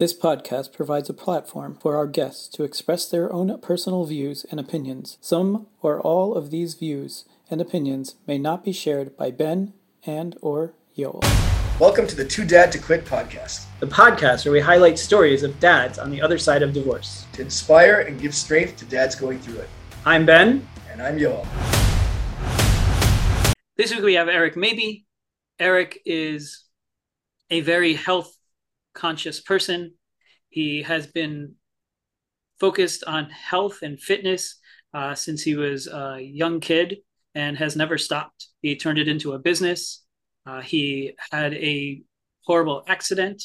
[0.00, 4.60] This podcast provides a platform for our guests to express their own personal views and
[4.60, 5.18] opinions.
[5.20, 9.72] Some or all of these views and opinions may not be shared by Ben
[10.06, 11.20] and or Yoel.
[11.80, 15.58] Welcome to the Too Dad to Quit podcast, the podcast where we highlight stories of
[15.58, 19.40] dads on the other side of divorce to inspire and give strength to dads going
[19.40, 19.68] through it.
[20.06, 20.64] I'm Ben.
[20.92, 21.44] And I'm Yoel.
[23.76, 25.06] This week we have Eric Mabie.
[25.58, 26.62] Eric is
[27.50, 28.37] a very health
[28.98, 29.94] conscious person.
[30.50, 31.54] He has been
[32.58, 34.58] focused on health and fitness
[34.92, 36.98] uh, since he was a young kid
[37.34, 38.48] and has never stopped.
[38.62, 40.04] He turned it into a business.
[40.46, 42.02] Uh, he had a
[42.44, 43.42] horrible accident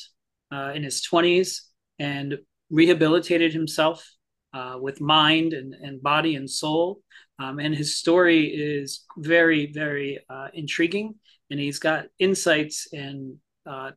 [0.51, 1.59] uh, in his 20s
[1.99, 2.37] and
[2.69, 4.09] rehabilitated himself
[4.53, 7.01] uh, with mind and, and body and soul.
[7.39, 11.15] Um, and his story is very, very uh, intriguing.
[11.49, 13.91] And he's got insights and uh,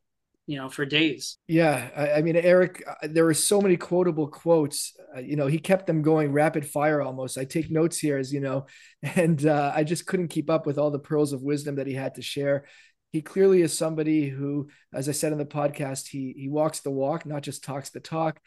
[0.47, 1.37] you know for days.
[1.47, 5.45] Yeah i, I mean eric uh, there were so many quotable quotes uh, you know
[5.45, 7.37] he kept them going rapid fire almost.
[7.37, 8.65] I take notes here as you know
[9.03, 11.93] and uh, i just couldn't keep up with all the pearls of wisdom that he
[11.93, 12.65] had to share.
[13.11, 16.91] He clearly is somebody who as i said in the podcast he he walks the
[16.91, 18.39] walk not just talks the talk.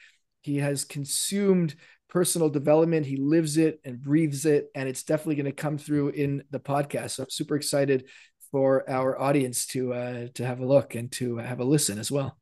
[0.43, 1.75] He has consumed
[2.09, 3.05] personal development.
[3.05, 6.61] He lives it and breathes it and it's definitely going to come through in the
[6.61, 7.11] podcast.
[7.11, 8.09] So i'm super excited
[8.53, 12.11] for our audience to uh, to have a look and to have a listen as
[12.11, 12.37] well.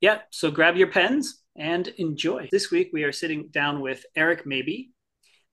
[0.00, 2.48] Yeah, so grab your pens and enjoy.
[2.50, 4.88] This week we are sitting down with Eric Mabie.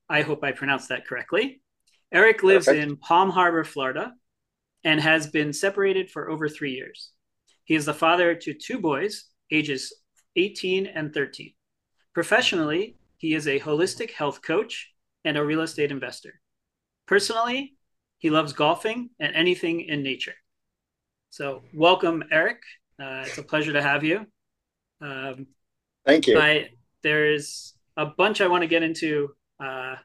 [0.09, 1.61] I hope I pronounced that correctly.
[2.11, 2.89] Eric lives Perfect.
[2.89, 4.13] in Palm Harbor, Florida,
[4.83, 7.11] and has been separated for over three years.
[7.65, 9.93] He is the father to two boys, ages
[10.35, 11.53] 18 and 13.
[12.13, 14.91] Professionally, he is a holistic health coach
[15.23, 16.41] and a real estate investor.
[17.05, 17.75] Personally,
[18.19, 20.35] he loves golfing and anything in nature.
[21.31, 22.61] So, welcome, Eric.
[23.01, 24.25] Uh, it's a pleasure to have you.
[25.01, 25.47] Um,
[26.05, 26.39] Thank you.
[26.39, 26.69] I,
[27.01, 29.29] there's a bunch I want to get into
[29.63, 29.95] uh,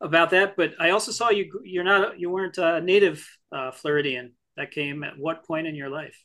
[0.00, 1.60] about that, but I also saw you.
[1.64, 2.18] You're not.
[2.18, 4.32] You weren't a native uh, Floridian.
[4.56, 6.16] That came at what point in your life?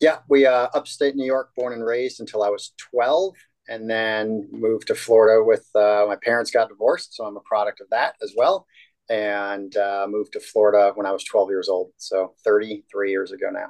[0.00, 3.34] Yeah, we uh, upstate New York, born and raised until I was 12,
[3.68, 7.80] and then moved to Florida with uh, my parents got divorced, so I'm a product
[7.80, 8.66] of that as well
[9.08, 11.90] and uh, moved to Florida when I was 12 years old.
[11.96, 13.68] So 33 years ago now.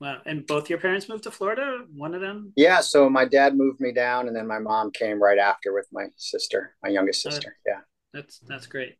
[0.00, 0.18] Wow.
[0.26, 1.84] And both your parents moved to Florida?
[1.94, 2.52] One of them?
[2.56, 2.80] Yeah.
[2.80, 6.06] So my dad moved me down and then my mom came right after with my
[6.16, 7.56] sister, my youngest sister.
[7.66, 7.80] Uh, yeah.
[8.12, 8.96] That's, that's great.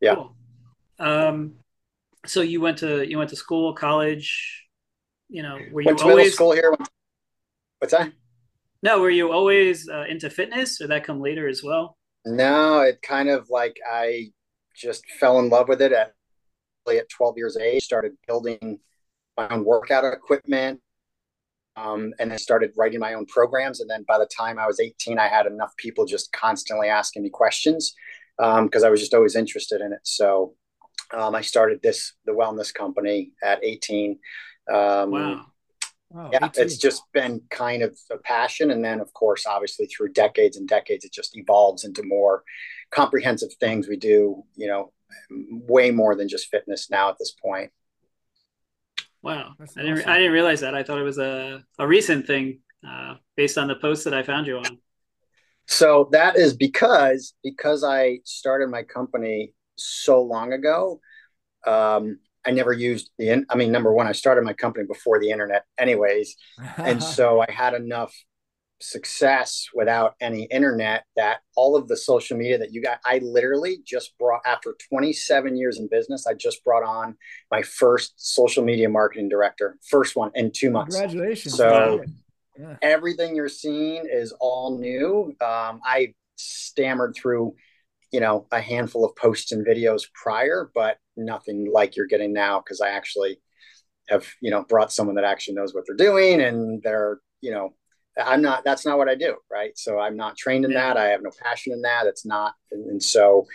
[0.00, 0.14] Yeah.
[0.14, 0.36] Cool.
[0.98, 1.54] Um,
[2.26, 4.66] so you went to, you went to school, college,
[5.28, 6.74] you know, were you went to always middle school here?
[7.78, 8.12] What's that?
[8.82, 11.96] No, were you always uh, into fitness or that come later as well?
[12.24, 14.32] No, it kind of like I
[14.80, 16.14] just fell in love with it at
[16.88, 17.84] at 12 years of age.
[17.84, 18.80] Started building
[19.36, 20.80] my own workout equipment,
[21.76, 23.80] um, and then started writing my own programs.
[23.80, 27.22] And then by the time I was 18, I had enough people just constantly asking
[27.22, 27.94] me questions
[28.36, 30.00] because um, I was just always interested in it.
[30.02, 30.54] So
[31.16, 34.18] um, I started this the wellness company at 18.
[34.72, 35.46] Um, wow.
[36.12, 38.72] Wow, yeah, it's just been kind of a passion.
[38.72, 42.42] And then, of course, obviously through decades and decades, it just evolves into more
[42.90, 43.88] comprehensive things.
[43.88, 44.92] We do, you know,
[45.30, 47.70] way more than just fitness now at this point.
[49.22, 49.52] Wow.
[49.60, 50.74] I didn't, I didn't realize that.
[50.74, 54.24] I thought it was a, a recent thing uh, based on the post that I
[54.24, 54.78] found you on.
[55.66, 61.00] So that is because, because I started my company so long ago,
[61.64, 65.30] um, I never used the, I mean, number one, I started my company before the
[65.30, 66.36] internet anyways.
[66.76, 68.14] and so I had enough
[68.80, 73.80] success without any internet that all of the social media that you got, I literally
[73.84, 77.16] just brought, after 27 years in business, I just brought on
[77.50, 80.96] my first social media marketing director, first one in two months.
[80.96, 81.56] Congratulations.
[81.56, 82.02] So
[82.58, 82.76] yeah.
[82.82, 85.34] everything you're seeing is all new.
[85.40, 87.54] Um, I stammered through
[88.12, 92.60] you know a handful of posts and videos prior but nothing like you're getting now
[92.60, 93.40] because i actually
[94.08, 97.70] have you know brought someone that actually knows what they're doing and they're you know
[98.22, 100.88] i'm not that's not what i do right so i'm not trained in yeah.
[100.88, 103.46] that i have no passion in that it's not and, and, so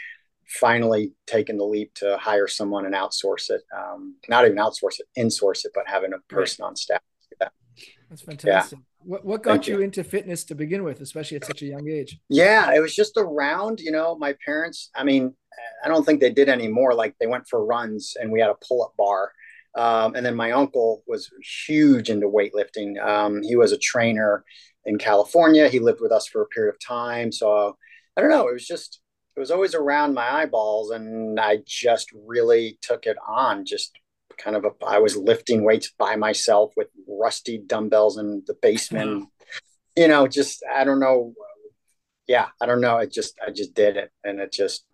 [0.47, 5.07] finally taking the leap to hire someone and outsource it um, not even outsource it
[5.17, 6.69] insource it but having a person right.
[6.69, 7.01] on staff
[8.09, 8.94] that's fantastic yeah.
[9.05, 11.87] What, what got you, you, into fitness to begin with, especially at such a young
[11.87, 12.17] age?
[12.27, 15.35] Yeah, it was just around, you know, my parents, I mean,
[15.83, 16.95] I don't think they did anymore.
[16.95, 19.31] Like they went for runs and we had a pull up bar.
[19.75, 21.29] Um, and then my uncle was
[21.67, 22.99] huge into weightlifting.
[23.05, 24.43] Um, he was a trainer
[24.85, 25.67] in California.
[25.69, 27.31] He lived with us for a period of time.
[27.31, 27.77] So
[28.17, 28.47] I don't know.
[28.47, 29.01] It was just,
[29.35, 30.91] it was always around my eyeballs.
[30.91, 33.91] And I just really took it on, just
[34.37, 39.09] kind of a, I was lifting weights by myself with rusty dumbbells in the basement.
[39.11, 40.01] Mm-hmm.
[40.01, 41.33] you know, just I don't know.
[42.27, 42.97] Yeah, I don't know.
[42.97, 44.85] It just I just did it, and it just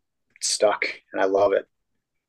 [0.41, 1.65] stuck, and I love it.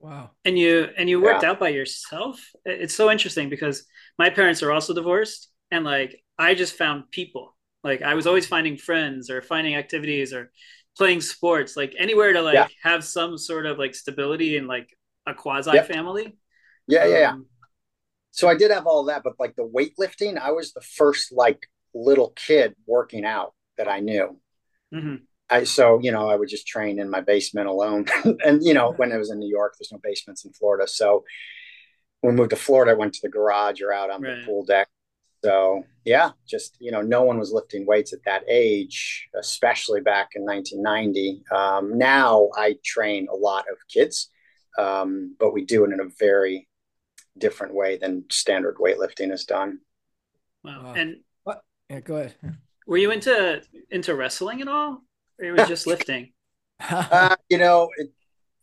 [0.00, 0.30] Wow.
[0.44, 1.50] And you and you worked yeah.
[1.50, 2.40] out by yourself.
[2.64, 3.86] It's so interesting because
[4.18, 7.56] my parents are also divorced, and like I just found people.
[7.84, 8.50] Like I was always mm-hmm.
[8.50, 10.50] finding friends or finding activities or
[10.96, 12.66] playing sports, like anywhere to like yeah.
[12.82, 14.88] have some sort of like stability in like
[15.26, 16.36] a quasi family.
[16.86, 17.30] Yeah, yeah, yeah.
[17.32, 17.46] Um,
[18.32, 21.68] so I did have all that, but like the weightlifting, I was the first like
[21.94, 24.38] little kid working out that I knew.
[24.92, 25.16] Mm-hmm.
[25.50, 28.06] I so you know I would just train in my basement alone,
[28.44, 30.88] and you know when I was in New York, there's no basements in Florida.
[30.88, 31.24] So
[32.20, 34.40] when we moved to Florida, I went to the garage or out on right.
[34.40, 34.88] the pool deck.
[35.44, 40.30] So yeah, just you know, no one was lifting weights at that age, especially back
[40.34, 41.42] in 1990.
[41.54, 44.30] Um, now I train a lot of kids,
[44.78, 46.68] um, but we do it in a very
[47.38, 49.78] different way than standard weightlifting is done.
[50.64, 50.94] Wow.
[50.96, 51.62] And what?
[51.88, 52.34] Yeah, go ahead.
[52.86, 55.02] Were you into into wrestling at all,
[55.38, 56.32] or it was just lifting?
[56.80, 58.12] uh, you know, it,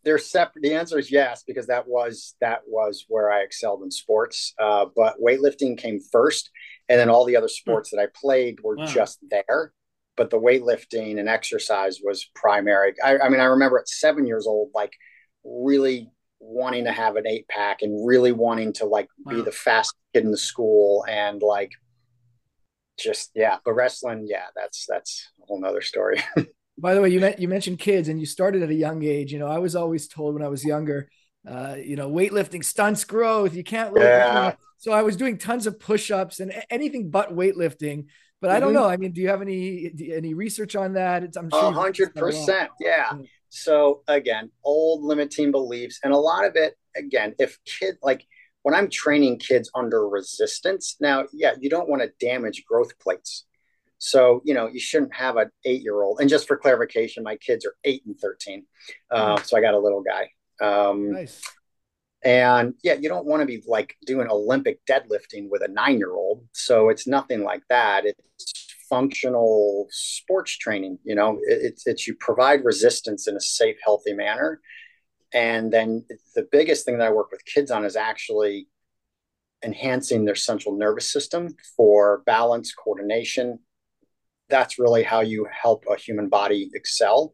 [0.04, 0.62] they're separate.
[0.62, 4.54] The answer is yes, because that was that was where I excelled in sports.
[4.58, 6.50] Uh, but weightlifting came first,
[6.88, 7.96] and then all the other sports hmm.
[7.96, 8.86] that I played were wow.
[8.86, 9.72] just there.
[10.16, 12.94] But the weightlifting and exercise was primary.
[13.02, 14.92] I, I mean, I remember at seven years old, like
[15.44, 16.10] really
[16.40, 19.34] wanting to have an eight pack and really wanting to like wow.
[19.34, 21.70] be the fastest kid in the school and like
[22.98, 26.22] just yeah but wrestling yeah that's that's a whole nother story
[26.78, 29.32] by the way you met you mentioned kids and you started at a young age
[29.32, 31.08] you know i was always told when i was younger
[31.48, 34.52] uh, you know weightlifting stunts growth you can't really yeah.
[34.76, 38.06] so i was doing tons of push-ups and anything but weightlifting
[38.40, 38.56] but mm-hmm.
[38.56, 38.82] i don't mm-hmm.
[38.82, 42.68] know i mean do you have any any research on that it's i'm sure 100%
[42.78, 43.12] yeah
[43.50, 48.26] so again, old limiting beliefs, and a lot of it, again, if kid like
[48.62, 53.44] when I'm training kids under resistance, now, yeah, you don't want to damage growth plates.
[53.98, 56.20] So, you know, you shouldn't have an eight year old.
[56.20, 58.64] And just for clarification, my kids are eight and 13.
[59.10, 59.44] Uh, mm-hmm.
[59.44, 60.30] So I got a little guy.
[60.64, 61.42] Um, nice.
[62.22, 66.12] And yeah, you don't want to be like doing Olympic deadlifting with a nine year
[66.12, 66.46] old.
[66.52, 68.04] So it's nothing like that.
[68.04, 68.59] It's
[68.90, 70.98] functional sports training.
[71.04, 74.60] You know, it, it's it's you provide resistance in a safe, healthy manner.
[75.32, 76.04] And then
[76.34, 78.66] the biggest thing that I work with kids on is actually
[79.64, 83.60] enhancing their central nervous system for balance, coordination.
[84.48, 87.32] That's really how you help a human body excel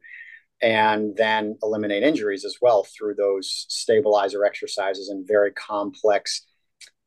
[0.63, 6.47] and then eliminate injuries as well through those stabilizer exercises and very complex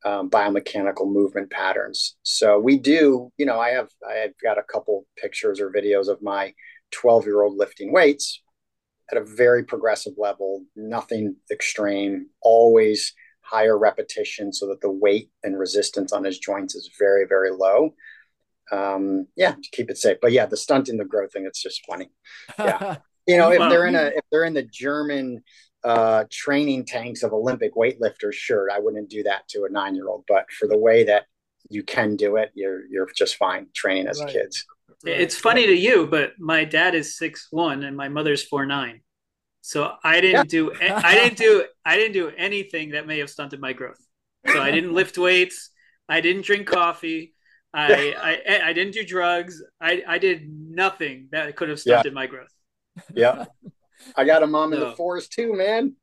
[0.06, 2.16] um, biomechanical movement patterns.
[2.24, 6.22] So we do, you know, I have I've got a couple pictures or videos of
[6.22, 6.54] my
[6.92, 8.42] 12 year old lifting weights
[9.12, 15.57] at a very progressive level, nothing extreme, always higher repetition so that the weight and
[15.57, 17.94] resistance on his joints is very, very low.
[18.72, 20.18] Um, yeah, to keep it safe.
[20.22, 22.12] But yeah, the stunting the growth thing, it's just funny.
[22.60, 22.98] Yeah.
[23.28, 25.44] you know, if they're in a if they're in the German
[25.83, 30.07] uh, training tanks of Olympic weightlifters, sure, I wouldn't do that to a nine year
[30.07, 30.25] old.
[30.27, 31.25] But for the way that
[31.69, 34.31] you can do it, you're you're just fine training as right.
[34.31, 34.65] kids.
[35.05, 39.01] It's funny to you, but my dad is six one and my mother's four nine.
[39.61, 40.69] So I didn't yeah.
[40.69, 43.99] do I didn't do I didn't do anything that may have stunted my growth.
[44.47, 45.71] So I didn't lift weights.
[46.07, 47.33] I didn't drink coffee.
[47.73, 48.15] I,
[48.49, 49.61] I I didn't do drugs.
[49.79, 52.15] I, I did nothing that could have stunted yeah.
[52.15, 52.53] my growth.
[53.13, 53.45] Yeah.
[54.15, 55.96] I got a mom in the forest too, man.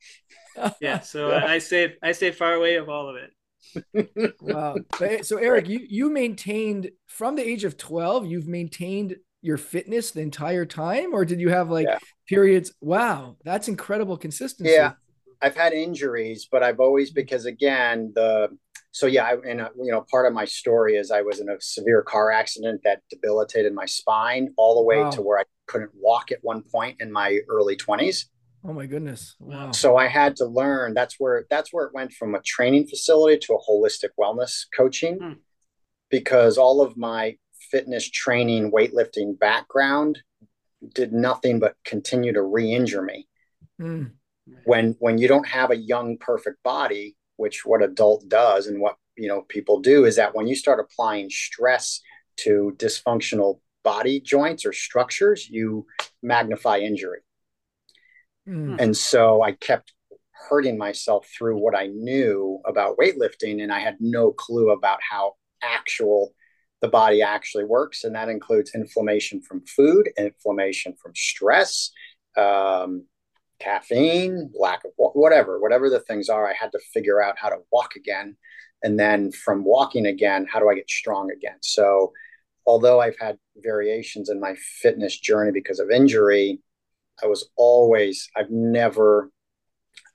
[0.80, 1.46] yeah, so yeah.
[1.46, 4.34] I stayed I stay far away of all of it.
[4.40, 4.76] wow.
[5.00, 10.10] Eh, so Eric, you you maintained from the age of 12, you've maintained your fitness
[10.10, 11.98] the entire time or did you have like yeah.
[12.26, 14.92] periods wow that's incredible consistency yeah
[15.40, 17.14] i've had injuries but i've always mm.
[17.14, 18.48] because again the
[18.96, 21.48] so yeah I, and uh, you know part of my story is i was in
[21.48, 25.10] a severe car accident that debilitated my spine all the way wow.
[25.10, 28.26] to where i couldn't walk at one point in my early 20s.
[28.64, 29.36] Oh my goodness.
[29.38, 29.72] Wow.
[29.72, 33.38] So I had to learn that's where that's where it went from a training facility
[33.46, 35.32] to a holistic wellness coaching hmm.
[36.10, 37.36] because all of my
[37.70, 40.20] fitness training weightlifting background
[40.94, 43.28] did nothing but continue to re-injure me.
[43.78, 44.04] Hmm.
[44.64, 48.96] When when you don't have a young perfect body, which what adult does and what
[49.16, 52.00] you know people do is that when you start applying stress
[52.36, 55.86] to dysfunctional body joints or structures, you
[56.22, 57.20] magnify injury.
[58.48, 58.80] Mm.
[58.80, 59.92] And so I kept
[60.48, 65.34] hurting myself through what I knew about weightlifting, and I had no clue about how
[65.62, 66.34] actual
[66.80, 68.04] the body actually works.
[68.04, 71.90] And that includes inflammation from food, inflammation from stress,
[72.36, 73.04] um,
[73.58, 76.48] caffeine, lack of whatever, whatever the things are.
[76.48, 78.36] I had to figure out how to walk again.
[78.82, 81.56] And then from walking again, how do I get strong again?
[81.62, 82.12] So
[82.66, 86.60] although I've had variations in my fitness journey because of injury,
[87.22, 89.30] I was always, I've never,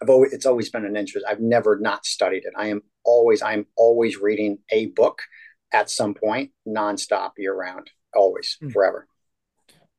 [0.02, 1.26] I've always, it's always been an interest.
[1.28, 2.54] I've never not studied it.
[2.56, 5.22] I am always, I'm always reading a book
[5.74, 8.72] at some point, nonstop, year round, always, mm.
[8.72, 9.08] forever.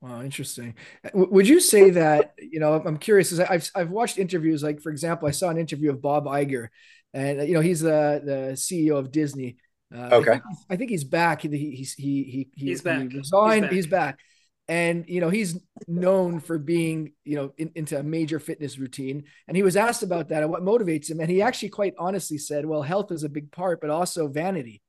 [0.02, 0.74] Wow, interesting.
[1.14, 2.74] would you say that you know?
[2.74, 3.30] I'm curious.
[3.30, 4.60] Is I've I've watched interviews.
[4.60, 6.68] Like for example, I saw an interview of Bob Iger,
[7.14, 9.58] and you know he's the the CEO of Disney.
[9.94, 10.30] Uh, okay.
[10.30, 11.42] I think, I think, he's back.
[11.42, 13.12] He he's he he, he he's back.
[13.12, 13.66] He resigned.
[13.66, 13.72] He's back.
[13.72, 14.18] he's back.
[14.66, 19.22] And you know he's known for being you know in, into a major fitness routine.
[19.46, 22.38] And he was asked about that and what motivates him, and he actually quite honestly
[22.38, 24.82] said, "Well, health is a big part, but also vanity."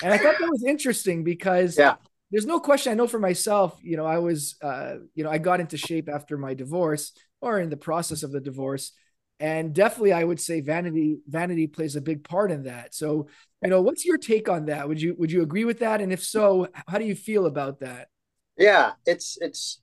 [0.00, 1.96] And I thought that was interesting because yeah
[2.30, 2.92] there's no question.
[2.92, 6.08] I know for myself, you know, I was, uh, you know, I got into shape
[6.08, 8.92] after my divorce or in the process of the divorce.
[9.40, 12.94] And definitely, I would say vanity, vanity plays a big part in that.
[12.94, 13.28] So,
[13.62, 14.86] you know, what's your take on that?
[14.86, 16.00] Would you, would you agree with that?
[16.00, 18.08] And if so, how do you feel about that?
[18.58, 19.80] Yeah, it's, it's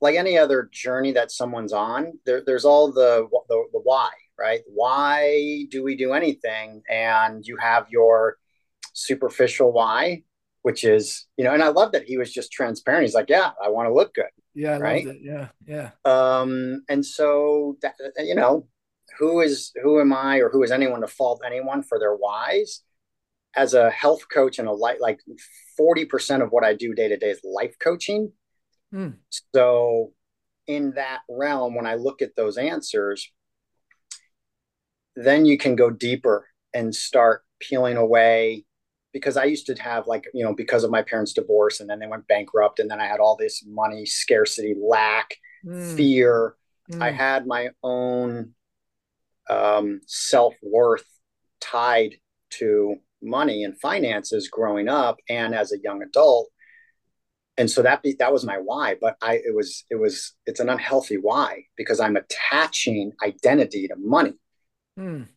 [0.00, 2.18] like any other journey that someone's on.
[2.26, 4.60] There, there's all the, the, the why, right?
[4.66, 6.82] Why do we do anything?
[6.90, 8.38] And you have your
[8.92, 10.24] superficial why,
[10.64, 13.04] which is you know and i love that he was just transparent.
[13.04, 14.32] He's like yeah i want to look good.
[14.54, 15.06] Yeah I right?
[15.20, 15.90] yeah yeah.
[16.06, 18.66] Um and so that, you know
[19.18, 22.80] who is who am i or who is anyone to fault anyone for their whys?
[23.54, 25.20] As a health coach and a light like
[25.78, 28.32] 40% of what i do day to day is life coaching.
[28.90, 29.10] Hmm.
[29.54, 30.12] so
[30.66, 33.30] in that realm when i look at those answers
[35.16, 38.64] then you can go deeper and start peeling away
[39.14, 42.00] because I used to have like, you know, because of my parents' divorce and then
[42.00, 45.96] they went bankrupt and then I had all this money, scarcity, lack, mm.
[45.96, 46.56] fear.
[46.92, 47.00] Mm.
[47.00, 48.54] I had my own
[49.48, 51.06] um, self worth
[51.60, 52.16] tied
[52.50, 56.48] to money and finances growing up and as a young adult.
[57.56, 60.58] And so that be, that was my why, but I it was it was it's
[60.58, 64.34] an unhealthy why because I'm attaching identity to money.
[64.98, 65.28] Mm.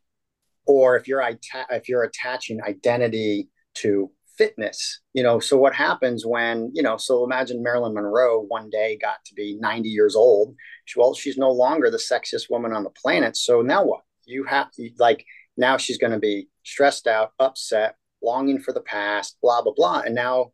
[0.66, 1.24] Or if you're
[1.70, 3.50] if you're attaching identity
[3.82, 5.40] to fitness you know?
[5.40, 9.58] So what happens when you know so imagine marilyn monroe one day got to be
[9.60, 10.56] 90 years old.
[10.86, 13.36] She, well she's no longer the sexiest woman on the planet.
[13.36, 14.02] So now what?
[14.26, 14.68] You have
[15.00, 15.26] like
[15.58, 20.02] now she's going to be stressed out upset longing for the past blah blah blah.
[20.06, 20.52] And now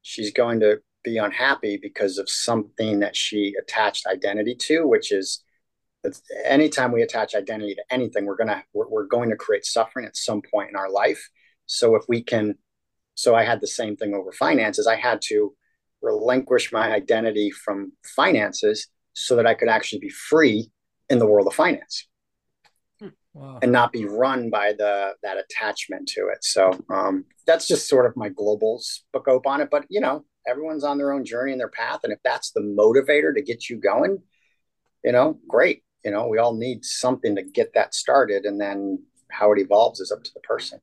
[0.00, 5.42] she's going to be unhappy because of something that she attached identity to which is
[6.44, 10.06] anytime we attach identity to anything we're going to we're, we're going to create suffering
[10.06, 11.28] at some point in our life.
[11.66, 12.54] So if we can
[13.16, 14.86] so I had the same thing over finances.
[14.86, 15.54] I had to
[16.02, 20.70] relinquish my identity from finances so that I could actually be free
[21.08, 22.06] in the world of finance.
[23.00, 23.08] Hmm.
[23.34, 23.58] Wow.
[23.62, 26.42] and not be run by the that attachment to it.
[26.42, 29.68] So um, that's just sort of my global scope on it.
[29.70, 32.60] But you know, everyone's on their own journey and their path, and if that's the
[32.60, 34.22] motivator to get you going,
[35.04, 35.82] you know, great.
[36.04, 40.00] You know, we all need something to get that started, and then how it evolves
[40.00, 40.80] is up to the person.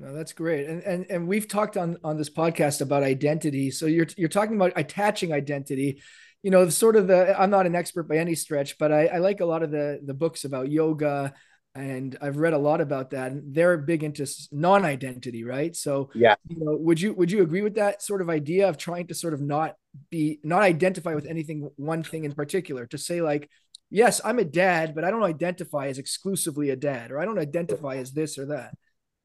[0.00, 0.66] No, that's great.
[0.66, 3.70] And and and we've talked on on this podcast about identity.
[3.70, 6.02] So you're you're talking about attaching identity.
[6.42, 9.18] You know, sort of the I'm not an expert by any stretch, but I, I
[9.18, 11.34] like a lot of the the books about yoga
[11.74, 13.30] and I've read a lot about that.
[13.30, 15.76] And they're big into non-identity, right?
[15.76, 18.78] So yeah, you know, would you would you agree with that sort of idea of
[18.78, 19.76] trying to sort of not
[20.10, 23.50] be not identify with anything one thing in particular to say like
[23.90, 27.40] yes i'm a dad but i don't identify as exclusively a dad or i don't
[27.40, 28.72] identify as this or that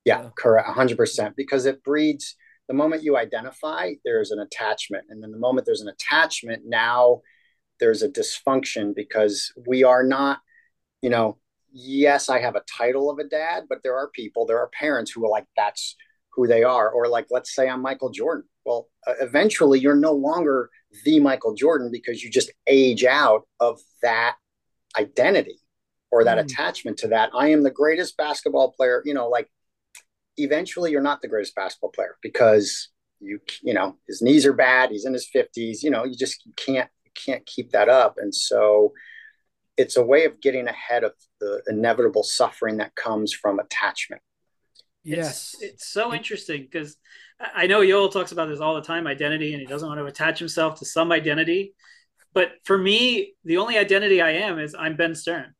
[0.06, 0.70] yeah, correct.
[0.70, 1.36] 100%.
[1.36, 2.36] Because it breeds
[2.68, 5.06] the moment you identify, there's an attachment.
[5.10, 7.22] And then the moment there's an attachment, now
[7.80, 10.40] there's a dysfunction because we are not,
[11.02, 11.38] you know,
[11.72, 15.12] yes, I have a title of a dad, but there are people, there are parents
[15.12, 15.96] who are like, that's
[16.32, 16.90] who they are.
[16.90, 18.46] Or like, let's say I'm Michael Jordan.
[18.66, 20.70] Well, uh, eventually you're no longer
[21.04, 24.38] the Michael Jordan because you just age out of that
[24.98, 25.60] identity
[26.12, 26.46] or that mm.
[26.46, 27.30] attachment to that.
[27.36, 29.50] I am the greatest basketball player, you know, like
[30.38, 32.90] eventually you're not the greatest basketball player because
[33.20, 36.44] you you know his knees are bad he's in his 50s you know you just
[36.58, 38.16] can't you can't keep that up.
[38.18, 38.94] And so
[39.78, 44.22] it's a way of getting ahead of the inevitable suffering that comes from attachment.
[45.04, 45.56] Yes.
[45.60, 46.98] It's, it's so interesting because
[47.54, 50.06] i know yoel talks about this all the time identity and he doesn't want to
[50.06, 51.74] attach himself to some identity.
[52.34, 55.54] But for me the only identity i am is i'm ben stern.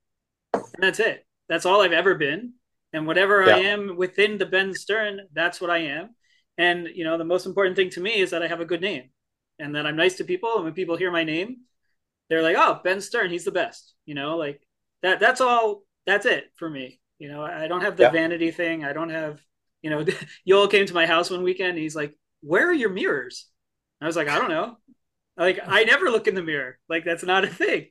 [0.54, 1.26] And that's it.
[1.48, 2.54] That's all i've ever been
[2.96, 3.56] and whatever yeah.
[3.56, 6.16] I am within the Ben Stern, that's what I am.
[6.58, 8.82] And you know, the most important thing to me is that I have a good
[8.82, 9.10] name,
[9.60, 10.56] and that I'm nice to people.
[10.56, 11.58] And when people hear my name,
[12.30, 14.62] they're like, "Oh, Ben Stern, he's the best." You know, like
[15.02, 15.20] that.
[15.20, 15.84] That's all.
[16.06, 17.02] That's it for me.
[17.20, 18.12] You know, I don't have the yeah.
[18.12, 18.86] vanity thing.
[18.86, 19.42] I don't have.
[19.82, 20.06] You know,
[20.48, 21.78] Yoel came to my house one weekend.
[21.78, 23.48] he's like, "Where are your mirrors?"
[24.02, 24.78] I was like, I don't know.
[25.38, 26.78] Like, I never look in the mirror.
[26.88, 27.88] Like, that's not a thing.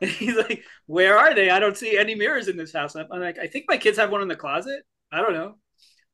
[0.00, 1.50] And he's like, Where are they?
[1.50, 2.94] I don't see any mirrors in this house.
[2.96, 4.82] I'm like, I think my kids have one in the closet.
[5.12, 5.54] I don't know.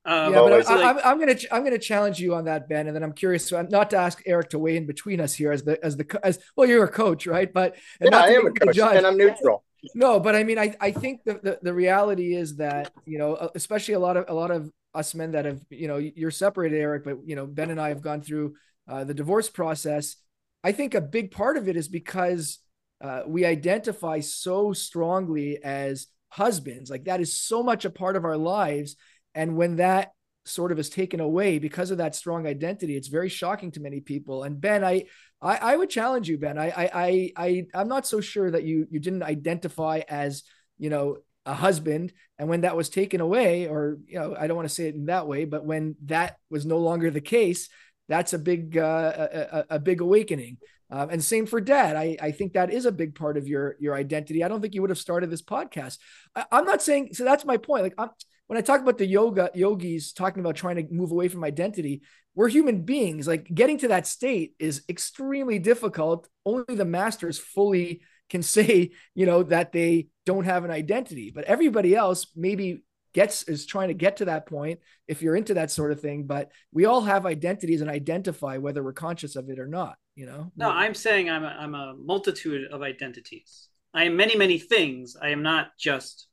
[0.04, 2.86] Um, yeah, but I, like, I'm, I'm, gonna I'm gonna challenge you on that, Ben,
[2.86, 3.46] and then I'm curious.
[3.46, 6.20] So not to ask Eric to weigh in between us here as the as the
[6.22, 7.52] as well, you're a coach, right?
[7.52, 9.62] But yeah, I am a coach, and I'm neutral.
[9.94, 13.50] No, but I mean, I I think the, the the reality is that you know,
[13.54, 16.80] especially a lot of a lot of us men that have you know you're separated,
[16.80, 18.54] Eric, but you know Ben and I have gone through
[18.88, 20.16] uh, the divorce process.
[20.64, 22.58] I think a big part of it is because
[23.00, 26.90] uh, we identify so strongly as husbands.
[26.90, 28.96] Like that is so much a part of our lives.
[29.34, 30.12] And when that
[30.44, 34.00] sort of is taken away because of that strong identity, it's very shocking to many
[34.00, 34.42] people.
[34.42, 35.04] And Ben, I,
[35.40, 36.58] I, I would challenge you, Ben.
[36.58, 40.42] I, I, I, I'm not so sure that you, you didn't identify as,
[40.78, 42.12] you know, a husband.
[42.38, 44.94] And when that was taken away, or, you know, I don't want to say it
[44.94, 47.68] in that way, but when that was no longer the case,
[48.08, 50.58] that's a big, uh, a, a, big awakening.
[50.90, 51.96] Um, and same for dad.
[51.96, 54.42] I, I think that is a big part of your your identity.
[54.42, 55.98] I don't think you would have started this podcast.
[56.34, 57.24] I, am not saying so.
[57.24, 57.84] That's my point.
[57.84, 58.10] Like I'm,
[58.48, 62.02] when I talk about the yoga yogis talking about trying to move away from identity,
[62.34, 63.28] we're human beings.
[63.28, 66.28] Like getting to that state is extremely difficult.
[66.44, 71.30] Only the masters fully can say, you know, that they don't have an identity.
[71.34, 72.82] But everybody else maybe
[73.12, 76.24] gets is trying to get to that point if you're into that sort of thing
[76.24, 80.26] but we all have identities and identify whether we're conscious of it or not you
[80.26, 80.52] know?
[80.54, 83.68] No i'm saying i'm a, I'm a multitude of identities.
[83.94, 85.16] I am many many things.
[85.20, 86.28] I am not just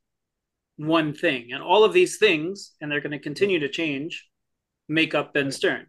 [0.76, 1.52] one thing.
[1.52, 4.28] And all of these things and they're going to continue to change
[4.88, 5.86] make up ben stern.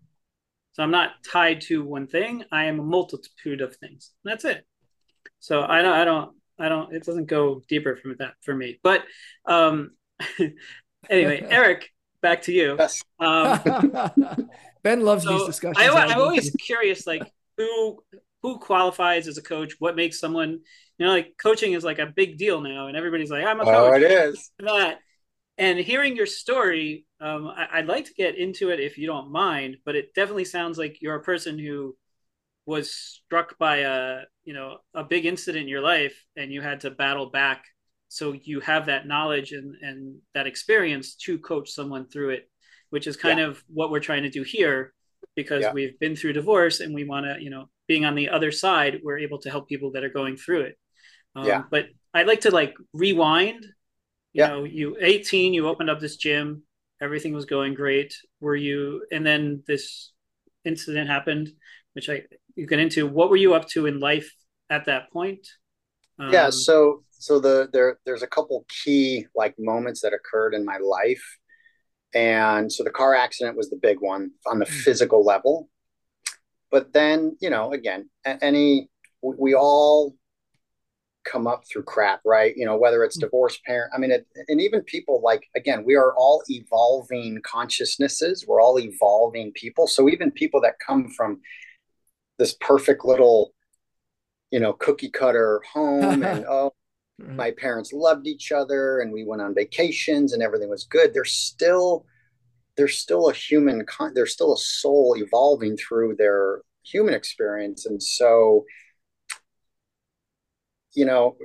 [0.71, 2.43] So i'm not tied to one thing.
[2.51, 4.11] I am a multitude of things.
[4.23, 4.65] That's it.
[5.39, 8.79] So i don't i don't i don't it doesn't go deeper from that for me.
[8.81, 9.03] But
[9.45, 9.91] um
[11.09, 11.89] anyway, Eric,
[12.21, 12.75] back to you.
[12.77, 13.03] Yes.
[13.19, 14.49] Um,
[14.83, 15.77] ben loves so these discussions.
[15.77, 17.23] I, am always curious, like
[17.57, 17.99] who
[18.41, 19.75] who qualifies as a coach?
[19.79, 20.59] What makes someone,
[20.97, 23.65] you know, like coaching is like a big deal now, and everybody's like, "I'm a
[23.65, 24.51] coach." Oh, it is.
[24.59, 24.99] That.
[25.57, 29.29] And hearing your story, um, I, would like to get into it if you don't
[29.29, 31.97] mind, but it definitely sounds like you're a person who
[32.65, 36.81] was struck by a you know a big incident in your life, and you had
[36.81, 37.65] to battle back
[38.09, 42.49] so you have that knowledge and, and that experience to coach someone through it
[42.89, 43.45] which is kind yeah.
[43.45, 44.93] of what we're trying to do here
[45.35, 45.71] because yeah.
[45.71, 48.99] we've been through divorce and we want to you know being on the other side
[49.03, 50.77] we're able to help people that are going through it
[51.35, 53.63] um, yeah but i'd like to like rewind
[54.33, 54.47] you yeah.
[54.47, 56.63] know you 18 you opened up this gym
[57.01, 60.11] everything was going great were you and then this
[60.65, 61.49] incident happened
[61.93, 62.23] which i
[62.55, 64.33] you get into what were you up to in life
[64.69, 65.47] at that point
[66.17, 70.65] um, yeah so so the there there's a couple key like moments that occurred in
[70.65, 71.37] my life.
[72.15, 74.73] And so the car accident was the big one on the mm-hmm.
[74.73, 75.69] physical level.
[76.71, 78.89] But then you know again any
[79.21, 80.15] we all
[81.25, 82.55] come up through crap right?
[82.55, 83.25] You know whether it's hmm.
[83.25, 88.45] divorced parent i mean it, and even people like again we are all evolving consciousnesses.
[88.47, 89.87] We're all evolving people.
[89.87, 91.41] So even people that come from
[92.37, 93.53] this perfect little
[94.51, 96.71] you know cookie cutter home and oh
[97.19, 97.35] Mm-hmm.
[97.35, 101.13] My parents loved each other and we went on vacations and everything was good.
[101.13, 102.05] There's still
[102.79, 108.01] there's still a human con- there's still a soul evolving through their human experience and
[108.01, 108.65] so
[110.93, 111.35] you know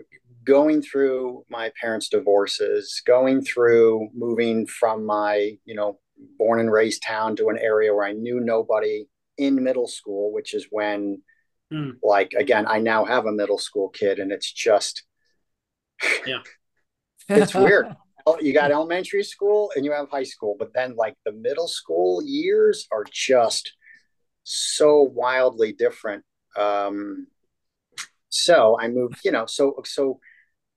[0.44, 5.98] going through my parents divorces going through moving from my you know
[6.38, 9.04] born and raised town to an area where i knew nobody
[9.36, 11.20] in middle school which is when
[11.72, 11.92] mm.
[12.02, 15.02] like again i now have a middle school kid and it's just
[16.26, 16.38] yeah.
[17.28, 17.94] it's weird.
[18.40, 22.22] You got elementary school and you have high school, but then like the middle school
[22.24, 23.74] years are just
[24.44, 26.24] so wildly different.
[26.56, 27.26] Um,
[28.30, 30.20] so I moved, you know, so so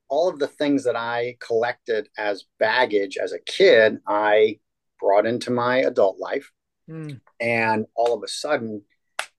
[0.10, 4.60] all of the things that I collected as baggage as a kid, I
[5.00, 6.52] brought into my adult life.
[6.90, 7.20] Mm.
[7.40, 8.84] And all of a sudden,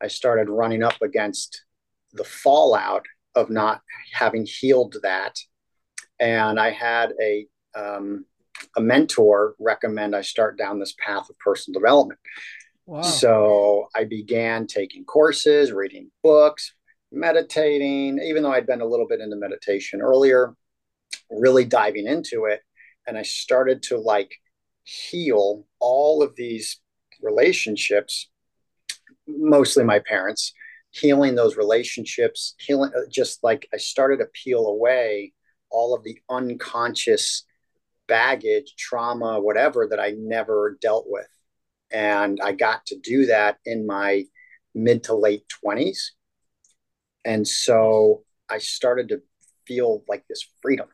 [0.01, 1.65] I started running up against
[2.13, 3.81] the fallout of not
[4.13, 5.39] having healed that
[6.21, 8.25] and I had a um,
[8.77, 12.21] a mentor recommend I start down this path of personal development.
[12.87, 13.03] Wow.
[13.03, 16.75] So I began taking courses, reading books,
[17.13, 20.55] meditating, even though I'd been a little bit into meditation earlier,
[21.31, 22.63] really diving into it.
[23.07, 24.35] And I started to like
[24.85, 26.81] heal all of these
[27.21, 28.31] relationships,
[29.27, 30.53] mostly my parents,
[30.91, 35.33] healing those relationships, healing uh, just like I started to peel away
[35.71, 37.45] all of the unconscious
[38.07, 41.29] baggage, trauma, whatever that I never dealt with.
[41.91, 44.25] And I got to do that in my
[44.75, 45.99] mid to late 20s.
[47.25, 49.23] And so I started to
[49.67, 50.89] feel like this freedom.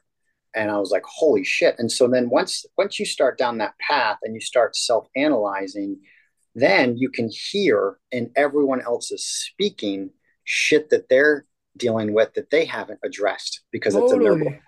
[0.54, 1.76] And I was like, holy shit.
[1.78, 5.98] And so then once once you start down that path and you start self-analyzing,
[6.54, 10.10] then you can hear in everyone else's speaking
[10.44, 14.26] shit that they're dealing with that they haven't addressed because totally.
[14.26, 14.62] it's in their.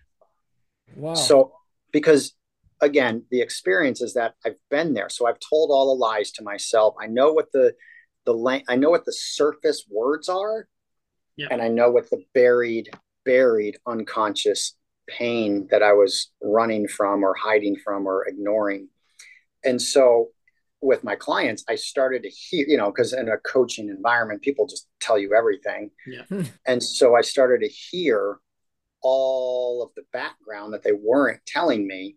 [0.97, 1.15] Wow.
[1.15, 1.53] So
[1.93, 2.35] because
[2.81, 5.09] again, the experience is that I've been there.
[5.09, 6.95] So I've told all the lies to myself.
[7.01, 7.75] I know what the
[8.25, 10.69] the I know what the surface words are,
[11.37, 11.49] yeah.
[11.51, 12.91] and I know what the buried
[13.25, 14.75] buried unconscious
[15.09, 18.89] pain that I was running from or hiding from or ignoring.
[19.65, 20.29] And so
[20.81, 24.67] with my clients, I started to hear, you know, because in a coaching environment, people
[24.67, 25.91] just tell you everything.
[26.07, 26.43] Yeah.
[26.67, 28.39] And so I started to hear
[29.03, 32.17] all of the background that they weren't telling me.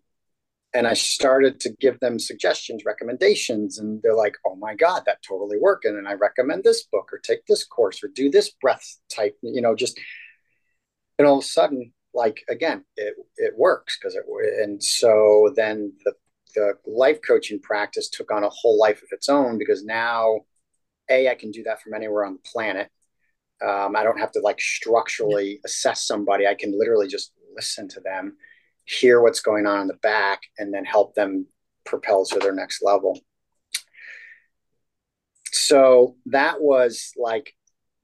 [0.72, 5.18] And I started to give them suggestions, recommendations, and they're like, oh my God, that
[5.26, 5.84] totally worked.
[5.84, 9.36] And then I recommend this book or take this course or do this breath type,
[9.42, 9.98] you know, just,
[11.18, 14.24] and all of a sudden, like again, it it works because it
[14.62, 16.14] and so then the
[16.54, 20.40] the life coaching practice took on a whole life of its own because now,
[21.08, 22.90] a I can do that from anywhere on the planet.
[23.66, 26.46] Um, I don't have to like structurally assess somebody.
[26.46, 28.36] I can literally just listen to them,
[28.84, 31.46] hear what's going on in the back, and then help them
[31.84, 33.18] propel to their next level.
[35.52, 37.54] So that was like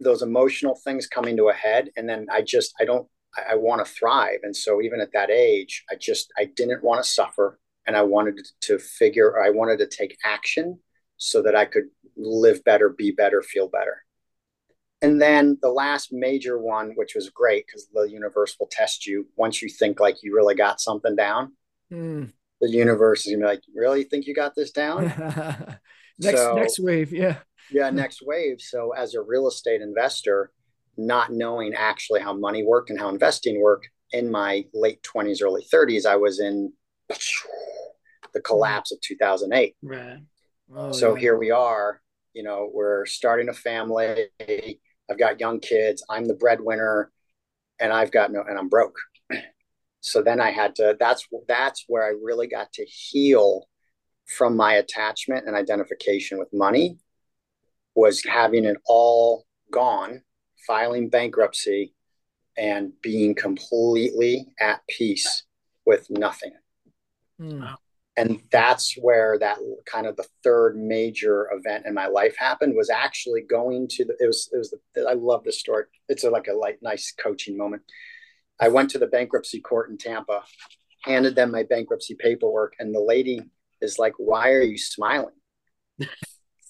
[0.01, 1.91] those emotional things coming to a head.
[1.97, 4.41] And then I just, I don't, I, I want to thrive.
[4.43, 8.03] And so even at that age, I just, I didn't want to suffer and I
[8.03, 10.81] wanted to figure, I wanted to take action
[11.17, 11.85] so that I could
[12.17, 14.06] live better, be better, feel better.
[15.03, 19.27] And then the last major one, which was great because the universe will test you
[19.37, 21.53] once you think like you really got something down.
[21.93, 22.33] Mm.
[22.61, 25.05] The universe is gonna be like, really think you got this down?
[26.19, 27.39] next so, next wave, yeah.
[27.71, 28.61] yeah, next wave.
[28.61, 30.51] So as a real estate investor,
[30.97, 35.65] not knowing actually how money worked and how investing worked in my late 20s, early
[35.71, 36.73] 30s, I was in
[38.33, 39.75] the collapse of 2008.
[39.83, 40.19] Right.
[40.75, 41.21] Oh, so yeah.
[41.21, 42.01] here we are,
[42.33, 44.29] you know, we're starting a family.
[45.11, 46.05] I've got young kids.
[46.09, 47.11] I'm the breadwinner
[47.81, 48.99] and I've got no, and I'm broke.
[50.03, 53.67] So then I had to, that's, that's where I really got to heal
[54.27, 56.99] from my attachment and identification with money
[57.97, 60.23] was having it all gone,
[60.65, 61.93] filing bankruptcy
[62.57, 65.43] and being completely at peace
[65.85, 66.53] with nothing.
[67.41, 67.77] Mm
[68.17, 72.89] and that's where that kind of the third major event in my life happened was
[72.89, 75.85] actually going to the it was it was the, i love this story.
[76.09, 77.83] It's a, like a like nice coaching moment.
[78.59, 80.43] I went to the bankruptcy court in tampa
[81.05, 83.41] handed them my bankruptcy paperwork and the lady
[83.81, 85.35] is like why are you smiling?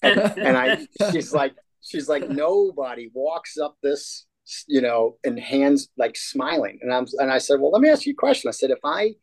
[0.03, 4.27] And, and i she's like she's like nobody walks up this
[4.69, 6.81] you know and hands like smiling.
[6.83, 8.49] And i'm and i said well let me ask you a question.
[8.49, 9.15] I said if i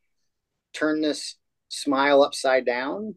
[0.73, 1.35] turn this
[1.73, 3.15] smile upside down?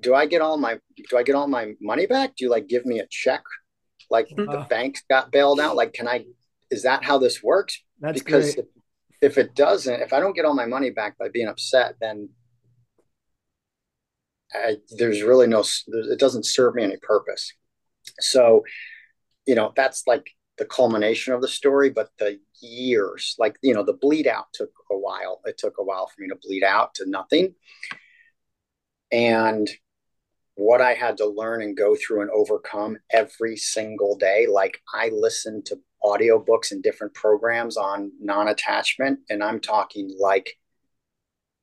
[0.00, 0.78] Do i get all my
[1.10, 2.36] do i get all my money back?
[2.36, 3.42] Do you like give me a check?
[4.10, 5.76] Like uh, the banks got bailed out?
[5.76, 6.24] Like can i
[6.70, 7.82] is that how this works?
[8.00, 8.66] That's because if,
[9.20, 12.28] if it doesn't if i don't get all my money back by being upset then
[14.54, 17.52] I, there's really no it doesn't serve me any purpose.
[18.20, 18.64] So
[19.46, 23.84] you know that's like the culmination of the story, but the years, like, you know,
[23.84, 25.40] the bleed out took a while.
[25.44, 27.54] It took a while for me to bleed out to nothing.
[29.10, 29.68] And
[30.58, 34.48] what I had to learn and go through and overcome every single day.
[34.50, 40.56] Like I listened to audiobooks and different programs on non-attachment, and I'm talking like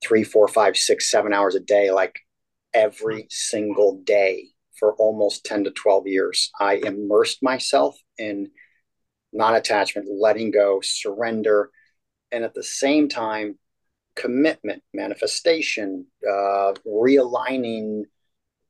[0.02, 2.18] three, four, five, six, seven hours a day, like
[2.74, 4.46] every single day
[4.80, 6.52] for almost 10 to 12 years.
[6.58, 8.50] I immersed myself in
[9.36, 11.70] non-attachment, letting go, surrender,
[12.32, 13.58] and at the same time,
[14.16, 18.04] commitment, manifestation, uh, realigning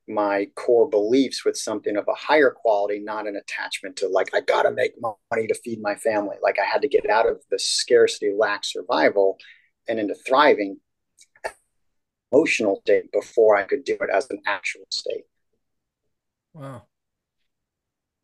[0.08, 4.40] my core beliefs with something of a higher quality, not an attachment to like, I
[4.40, 6.36] got to make money to feed my family.
[6.42, 9.38] Like I had to get out of the scarcity, lack, survival
[9.88, 10.78] and into thriving
[12.32, 15.24] emotional state before I could do it as an actual state.
[16.52, 16.82] Wow.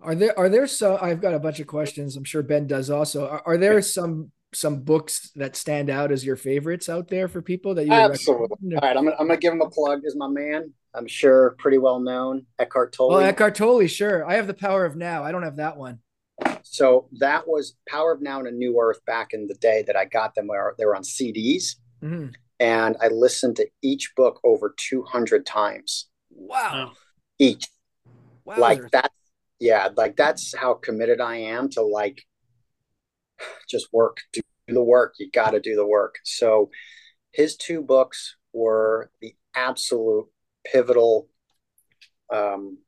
[0.03, 0.99] Are there are there some?
[1.01, 2.17] I've got a bunch of questions.
[2.17, 3.29] I'm sure Ben does also.
[3.29, 7.41] Are, are there some some books that stand out as your favorites out there for
[7.41, 8.75] people that you absolutely?
[8.75, 10.01] All right, I'm gonna, I'm gonna give him a plug.
[10.05, 10.73] Is my man?
[10.95, 12.47] I'm sure pretty well known.
[12.59, 13.11] Eckhart Tolle.
[13.11, 14.27] Well, Eckhart Tolle, sure.
[14.27, 15.25] I have the Power of Now.
[15.25, 16.01] I don't have that one.
[16.65, 19.97] So that was Power of Now and a New Earth back in the day that
[19.97, 22.29] I got them where they were on CDs, mm-hmm.
[22.61, 26.09] and I listened to each book over 200 times.
[26.31, 26.93] Wow.
[27.39, 27.67] Each.
[28.45, 28.57] Wow.
[28.59, 29.13] Like that
[29.63, 32.21] yeah, like that's how committed I am to like
[33.71, 35.15] just work, do the work.
[35.21, 36.17] You got to do the work.
[36.25, 36.71] So
[37.31, 40.27] his two books were the absolute
[40.65, 41.29] pivotal
[42.33, 42.79] um,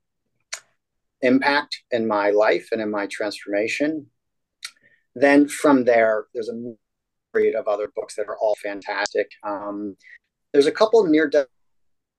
[1.22, 4.06] impact in my life and in my transformation.
[5.14, 6.74] Then from there, there's a
[7.32, 9.30] myriad of other books that are all fantastic.
[9.44, 9.96] Um,
[10.52, 11.46] there's a couple near death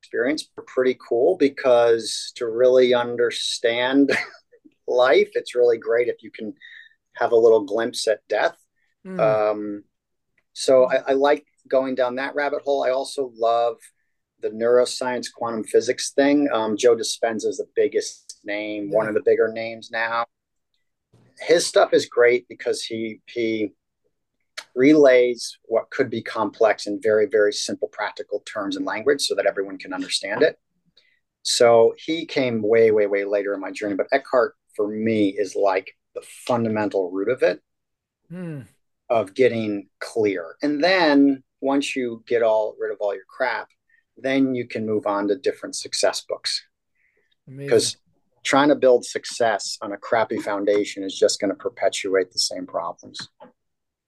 [0.01, 4.15] experience pretty cool because to really understand
[4.87, 6.53] life, it's really great if you can
[7.13, 8.57] have a little glimpse at death.
[9.05, 9.19] Mm.
[9.19, 9.83] Um,
[10.53, 12.83] so I, I like going down that rabbit hole.
[12.83, 13.77] I also love
[14.41, 16.47] the neuroscience quantum physics thing.
[16.51, 18.97] Um, Joe Dispenza is the biggest name, yeah.
[18.97, 20.25] one of the bigger names now.
[21.39, 23.73] His stuff is great because he he
[24.73, 29.45] relays what could be complex in very very simple practical terms and language so that
[29.45, 30.57] everyone can understand it.
[31.43, 35.55] So he came way way way later in my journey, but Eckhart for me is
[35.55, 37.61] like the fundamental root of it.
[38.29, 38.61] Hmm.
[39.09, 40.55] Of getting clear.
[40.63, 43.67] And then once you get all rid of all your crap,
[44.17, 46.63] then you can move on to different success books.
[47.47, 47.97] Because
[48.43, 52.65] trying to build success on a crappy foundation is just going to perpetuate the same
[52.65, 53.29] problems.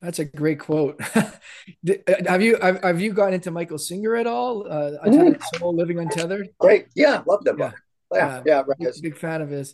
[0.01, 1.01] That's a great quote.
[2.27, 4.71] have you have, have you gotten into Michael Singer at all?
[4.71, 6.49] Uh, Untethered Soul, Living Untethered.
[6.59, 7.69] Great, yeah, love that yeah.
[7.69, 7.79] book.
[8.13, 9.73] Yeah, yeah, yeah big, big, fan of his.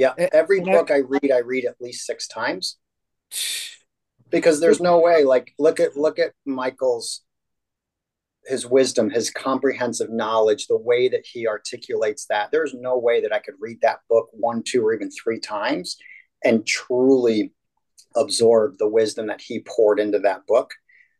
[0.00, 2.78] Yeah, eh, every book I, I read, I read at least six times
[4.30, 5.24] because there's no way.
[5.24, 7.20] Like, look at look at Michael's
[8.46, 12.50] his wisdom, his comprehensive knowledge, the way that he articulates that.
[12.50, 15.98] There's no way that I could read that book one, two, or even three times
[16.42, 17.52] and truly
[18.16, 20.70] absorb the wisdom that he poured into that book.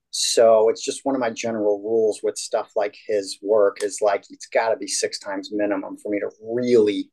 [0.09, 4.25] So it's just one of my general rules with stuff like his work is like
[4.31, 7.11] it's got to be six times minimum for me to really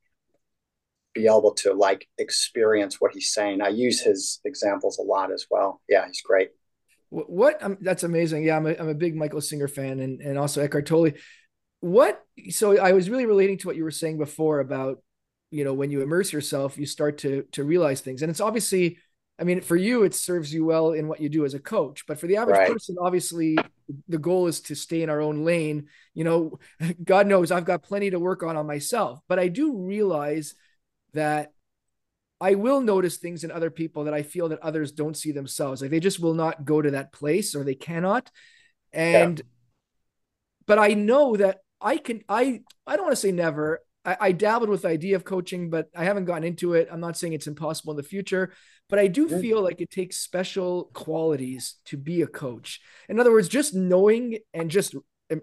[1.18, 3.62] be able to like experience what he's saying.
[3.62, 5.82] I use his examples a lot as well.
[5.90, 6.50] Yeah, he's great.
[7.10, 8.44] What um, that's amazing.
[8.44, 11.12] Yeah, I'm a, I'm a big Michael Singer fan and, and also Eckhart Tolle.
[11.80, 15.02] What so I was really relating to what you were saying before about
[15.52, 18.98] you know when you immerse yourself, you start to to realize things, and it's obviously,
[19.40, 22.06] I mean, for you it serves you well in what you do as a coach,
[22.08, 22.72] but for the average right.
[22.74, 23.58] person, obviously
[24.10, 25.88] the goal is to stay in our own lane.
[26.14, 26.60] You know,
[27.04, 30.56] God knows I've got plenty to work on on myself, but I do realize
[31.18, 31.52] that
[32.40, 35.82] I will notice things in other people that I feel that others don't see themselves.
[35.82, 38.30] Like they just will not go to that place or they cannot.
[38.94, 39.46] And, yeah.
[40.66, 43.82] but I know that I can, I, I don't want to say never.
[44.06, 46.88] I, I, dabbled with the idea of coaching, but I haven't gotten into it.
[46.92, 48.54] I'm not saying it's impossible in the future,
[48.90, 52.80] but I do feel like it takes special qualities to be a coach.
[53.10, 54.96] In other words, just knowing and just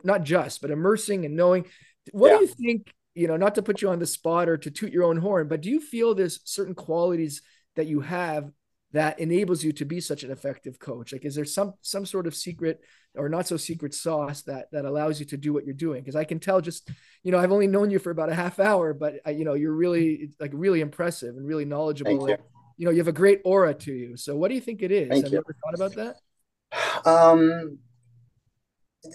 [0.02, 1.66] not just, but immersing and knowing.
[2.12, 2.38] What yeah.
[2.38, 4.92] do you think you know, not to put you on the spot or to toot
[4.92, 7.42] your own horn, but do you feel there's certain qualities
[7.76, 8.50] that you have
[8.92, 11.12] that enables you to be such an effective coach?
[11.12, 12.80] Like, is there some some sort of secret
[13.16, 16.00] or not so secret sauce that that allows you to do what you're doing?
[16.00, 16.90] Because I can tell just,
[17.22, 19.54] you know, I've only known you for about a half hour, but I, you know,
[19.54, 22.28] you're really like really impressive and really knowledgeable.
[22.28, 22.36] You.
[22.76, 22.84] you.
[22.86, 24.16] know, you have a great aura to you.
[24.16, 25.08] So, what do you think it is?
[25.08, 25.38] Thank have you.
[25.38, 27.08] you ever thought about that?
[27.08, 27.78] Um,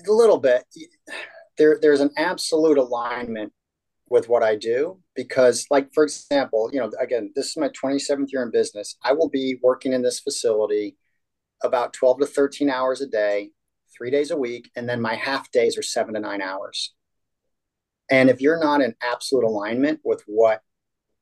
[0.08, 0.64] a little bit.
[1.58, 3.52] There, there's an absolute alignment
[4.10, 8.32] with what I do because, like, for example, you know, again, this is my 27th
[8.32, 8.98] year in business.
[9.04, 10.98] I will be working in this facility
[11.64, 13.52] about 12 to 13 hours a day,
[13.96, 16.94] three days a week, and then my half days are seven to nine hours.
[18.10, 20.62] And if you're not in absolute alignment with what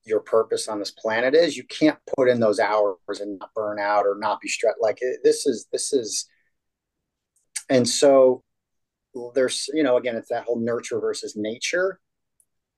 [0.05, 3.79] your purpose on this planet is, you can't put in those hours and not burn
[3.79, 4.77] out or not be stressed.
[4.79, 6.27] Like this is this is,
[7.69, 8.43] and so
[9.35, 11.99] there's you know again it's that whole nurture versus nature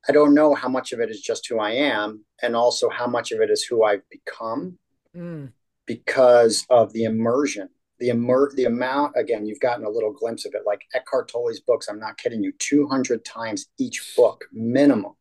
[0.08, 3.08] I don't know how much of it is just who I am and also how
[3.08, 4.78] much of it is who I've become
[5.16, 5.52] mm.
[5.86, 7.70] because of the immersion.
[8.00, 10.62] The immer the amount again, you've gotten a little glimpse of it.
[10.66, 15.16] Like Eckhart Tolle's books, I'm not kidding you, 200 times each book minimum.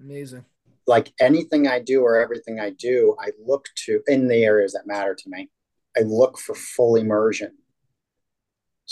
[0.00, 0.44] Amazing.
[0.86, 4.86] Like anything I do or everything I do, I look to in the areas that
[4.86, 5.50] matter to me.
[5.96, 7.56] I look for full immersion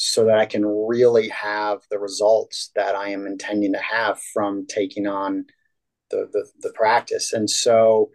[0.00, 4.64] so that I can really have the results that I am intending to have from
[4.68, 5.46] taking on
[6.11, 7.32] the the, the practice.
[7.32, 8.11] And so,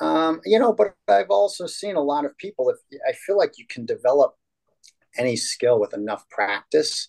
[0.00, 2.70] um, you know, but I've also seen a lot of people.
[2.70, 4.32] If I feel like you can develop
[5.18, 7.08] any skill with enough practice.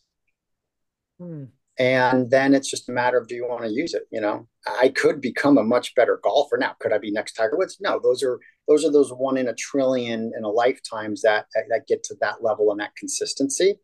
[1.18, 1.46] Hmm
[1.80, 4.48] and then it's just a matter of do you want to use it you know
[4.80, 8.00] i could become a much better golfer now could i be next tiger woods no
[8.02, 12.04] those are those are those one in a trillion in a lifetimes that that get
[12.04, 13.76] to that level and that consistency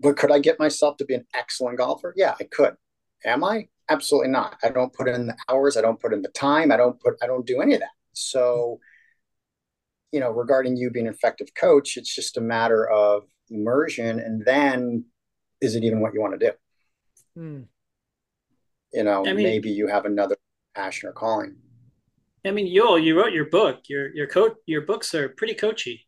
[0.00, 2.74] but could i get myself to be an excellent golfer yeah i could
[3.24, 4.56] am i Absolutely not.
[4.62, 5.76] I don't put in the hours.
[5.76, 6.72] I don't put in the time.
[6.72, 7.14] I don't put.
[7.22, 7.90] I don't do any of that.
[8.12, 8.78] So,
[10.12, 14.44] you know, regarding you being an effective coach, it's just a matter of immersion, and
[14.44, 15.04] then
[15.60, 16.52] is it even what you want to do?
[17.34, 17.62] Hmm.
[18.92, 20.36] You know, I mean, maybe you have another
[20.74, 21.56] passion or calling.
[22.44, 23.80] I mean, Yoel, you wrote your book.
[23.88, 26.06] Your your coach your books are pretty coachy.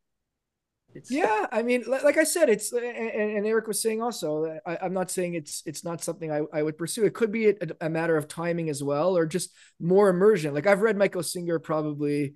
[0.94, 1.10] It's...
[1.10, 4.58] Yeah, I mean, like I said, it's and, and Eric was saying also.
[4.64, 7.04] I, am not saying it's it's not something I, I would pursue.
[7.04, 10.54] It could be a, a, matter of timing as well, or just more immersion.
[10.54, 12.34] Like I've read Michael Singer probably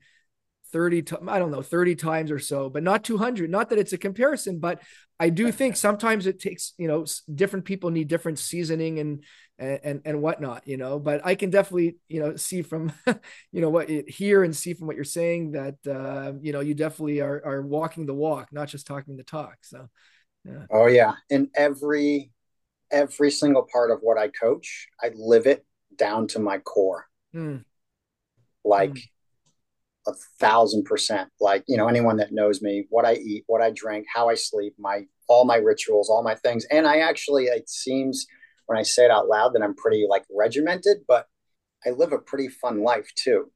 [0.72, 3.98] 30 I don't know 30 times or so but not 200 not that it's a
[3.98, 4.82] comparison but
[5.18, 9.24] I do think sometimes it takes you know different people need different seasoning and
[9.58, 12.92] and and and whatnot you know but I can definitely you know see from
[13.52, 16.60] you know what it, hear and see from what you're saying that uh, you know
[16.60, 19.88] you definitely are are walking the walk not just talking the talk so
[20.44, 20.64] yeah.
[20.70, 22.30] oh yeah in every
[22.90, 25.64] every single part of what I coach I live it
[25.96, 27.64] down to my core mm.
[28.64, 29.02] like mm
[30.08, 31.28] a thousand percent.
[31.40, 34.34] Like, you know, anyone that knows me, what I eat, what I drink, how I
[34.34, 36.64] sleep, my all my rituals, all my things.
[36.70, 38.26] And I actually, it seems
[38.68, 41.26] when I say it out loud that I'm pretty like regimented, but
[41.84, 43.50] I live a pretty fun life too.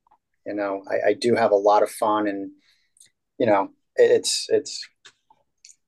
[0.44, 2.50] You know, I, I do have a lot of fun and
[3.38, 4.86] you know, it's it's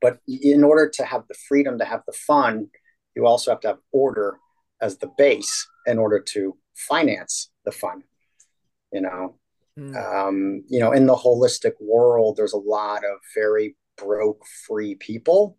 [0.01, 2.69] but in order to have the freedom to have the fun,
[3.17, 4.39] you also have to have order
[4.81, 8.03] as the base in order to finance the fun.
[8.93, 9.39] You know,
[9.79, 9.97] Mm.
[9.97, 15.59] Um, you know, in the holistic world, there's a lot of very broke free people,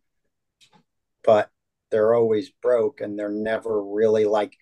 [1.23, 1.49] but
[1.91, 4.55] they're always broke and they're never really like,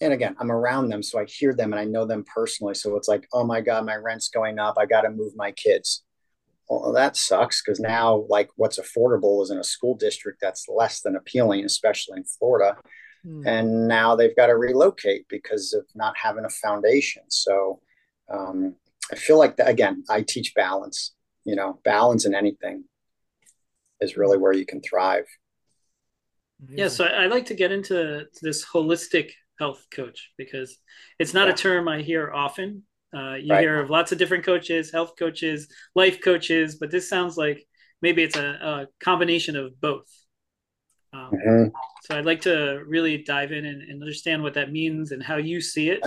[0.00, 2.74] and again, I'm around them, so I hear them and I know them personally.
[2.74, 4.76] So it's like, oh my God, my rent's going up.
[4.78, 6.04] I got to move my kids.
[6.68, 11.00] Well, that sucks because now, like, what's affordable is in a school district that's less
[11.00, 12.76] than appealing, especially in Florida.
[13.26, 13.46] Mm.
[13.46, 17.22] And now they've got to relocate because of not having a foundation.
[17.28, 17.80] So,
[18.32, 18.76] um,
[19.10, 21.12] I feel like that, again, I teach balance.
[21.44, 22.84] You know, balance in anything
[24.00, 25.26] is really where you can thrive.
[26.68, 30.78] Yeah, so I, I like to get into this holistic health coach because
[31.18, 31.54] it's not yeah.
[31.54, 32.84] a term I hear often.
[33.14, 33.60] Uh, you right.
[33.60, 37.66] hear of lots of different coaches, health coaches, life coaches, but this sounds like
[38.00, 40.08] maybe it's a, a combination of both.
[41.12, 41.68] Um, mm-hmm.
[42.04, 45.36] So I'd like to really dive in and, and, understand what that means and how
[45.36, 46.02] you see it.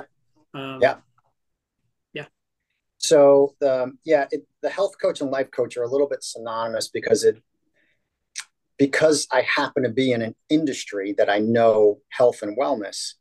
[0.56, 0.96] Um, yeah.
[3.06, 6.88] So the yeah, it, the health coach and life coach are a little bit synonymous
[6.88, 7.42] because it
[8.78, 13.14] because I happen to be in an industry that I know health and wellness.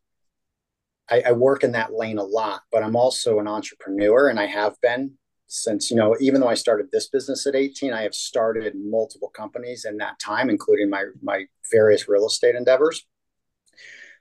[1.09, 4.47] I, I work in that lane a lot, but I'm also an entrepreneur, and I
[4.47, 5.13] have been
[5.47, 9.29] since you know even though I started this business at 18, I have started multiple
[9.29, 13.05] companies in that time, including my my various real estate endeavors.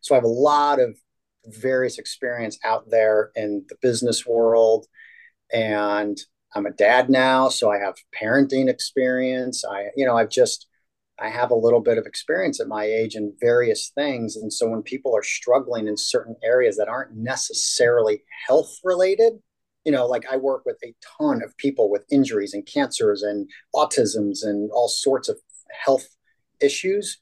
[0.03, 0.99] So I have a lot of
[1.47, 4.87] various experience out there in the business world
[5.53, 6.18] and
[6.55, 9.64] I'm a dad now, so I have parenting experience.
[9.64, 10.66] I, you know, I've just,
[11.20, 14.37] I have a little bit of experience at my age in various things.
[14.37, 19.35] And so when people are struggling in certain areas that aren't necessarily health related,
[19.85, 23.48] you know, like I work with a ton of people with injuries and cancers and
[23.74, 25.38] autisms and all sorts of
[25.70, 26.07] health
[26.61, 27.18] issues.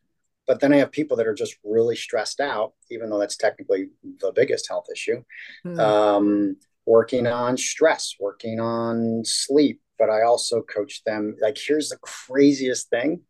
[0.46, 3.88] But then I have people that are just really stressed out, even though that's technically
[4.20, 5.22] the biggest health issue.
[5.66, 5.78] Mm.
[5.78, 11.36] Um, working on stress, working on sleep, but I also coach them.
[11.40, 13.20] Like, here's the craziest thing.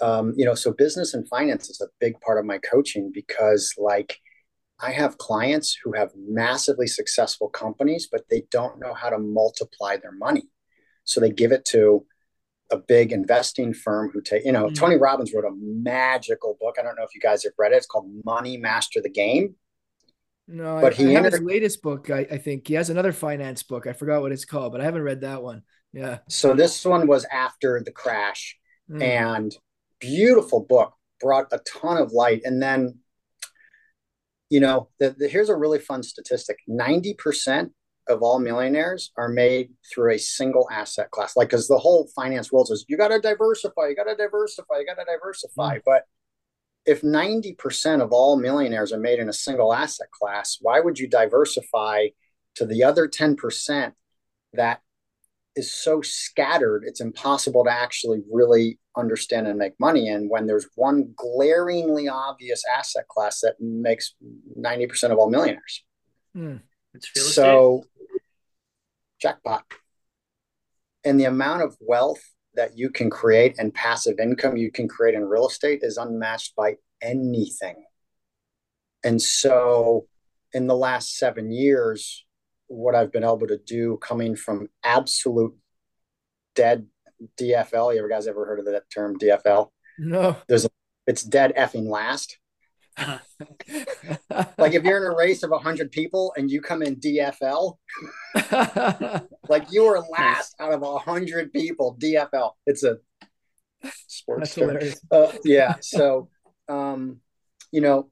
[0.00, 3.72] Um, you know, so business and finance is a big part of my coaching because,
[3.78, 4.18] like,
[4.80, 9.96] I have clients who have massively successful companies, but they don't know how to multiply
[9.96, 10.48] their money.
[11.04, 12.06] So they give it to
[12.70, 14.74] a big investing firm who take, you know, mm-hmm.
[14.74, 16.76] Tony Robbins wrote a magical book.
[16.78, 17.76] I don't know if you guys have read it.
[17.76, 19.56] It's called Money Master the Game.
[20.46, 22.10] No, but I, he I have his latest book.
[22.10, 23.86] I, I, think he has another finance book.
[23.86, 25.62] I forgot what it's called, but I haven't read that one.
[25.92, 26.18] Yeah.
[26.28, 28.56] So this one was after the crash,
[28.90, 29.02] mm.
[29.02, 29.54] and
[30.00, 32.42] beautiful book brought a ton of light.
[32.44, 32.98] And then,
[34.50, 37.72] you know, the, the, here's a really fun statistic: ninety percent
[38.08, 41.36] of all millionaires are made through a single asset class.
[41.36, 44.78] Like, because the whole finance world says you got to diversify, you got to diversify,
[44.78, 45.82] you got to diversify, mm.
[45.84, 46.04] but
[46.86, 51.06] if 90% of all millionaires are made in a single asset class, why would you
[51.06, 52.08] diversify
[52.54, 53.92] to the other 10%
[54.54, 54.80] that
[55.58, 60.66] is so scattered, it's impossible to actually really understand and make money in when there's
[60.76, 64.14] one glaringly obvious asset class that makes
[64.58, 65.84] 90% of all millionaires.
[66.34, 66.56] Hmm.
[67.00, 67.84] So,
[69.20, 69.64] jackpot.
[71.04, 72.22] And the amount of wealth
[72.54, 76.56] that you can create and passive income you can create in real estate is unmatched
[76.56, 77.76] by anything
[79.04, 80.06] And so
[80.52, 82.24] in the last seven years,
[82.68, 85.54] what I've been able to do coming from absolute
[86.54, 86.86] dead
[87.38, 87.92] DFL.
[87.92, 89.70] You ever guys ever heard of that term DFL?
[89.98, 90.36] No.
[90.46, 90.70] There's a,
[91.06, 92.38] it's dead effing last.
[92.98, 97.76] like if you're in a race of 100 people and you come in DFL,
[99.48, 102.52] like you are last out of 100 people, DFL.
[102.66, 102.98] It's a
[104.06, 104.78] sports term.
[105.10, 105.76] Uh, yeah.
[105.80, 106.28] So,
[106.68, 107.20] um,
[107.70, 108.10] you know,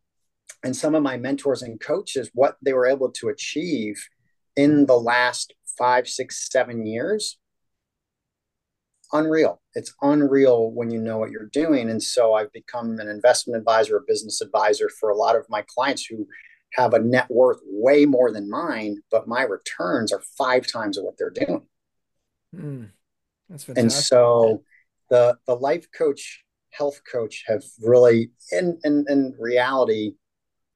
[0.62, 3.96] and some of my mentors and coaches, what they were able to achieve
[4.56, 7.38] in the last five, six, seven years
[9.12, 9.60] unreal.
[9.74, 11.90] It's unreal when you know what you're doing.
[11.90, 15.64] And so I've become an investment advisor, a business advisor for a lot of my
[15.68, 16.26] clients who
[16.72, 21.04] have a net worth way more than mine, but my returns are five times of
[21.04, 21.66] what they're doing.
[22.54, 22.90] Mm,
[23.48, 23.82] that's fantastic.
[23.82, 24.62] And so
[25.10, 30.14] the the life coach, health coach have really in in, in reality,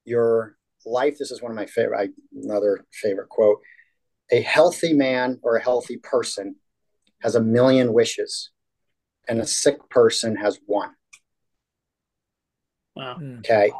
[0.04, 0.56] your
[0.86, 3.60] life, this is one of my favorite I, another favorite quote.
[4.30, 6.56] A healthy man or a healthy person
[7.22, 8.50] has a million wishes
[9.28, 10.90] and a sick person has one.
[12.94, 13.16] Wow.
[13.16, 13.38] Hmm.
[13.38, 13.72] Okay.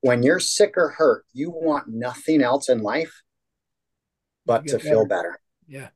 [0.00, 3.22] When you're sick or hurt, you want nothing else in life
[4.46, 4.88] but to better.
[4.88, 5.40] feel better.
[5.66, 5.88] Yeah.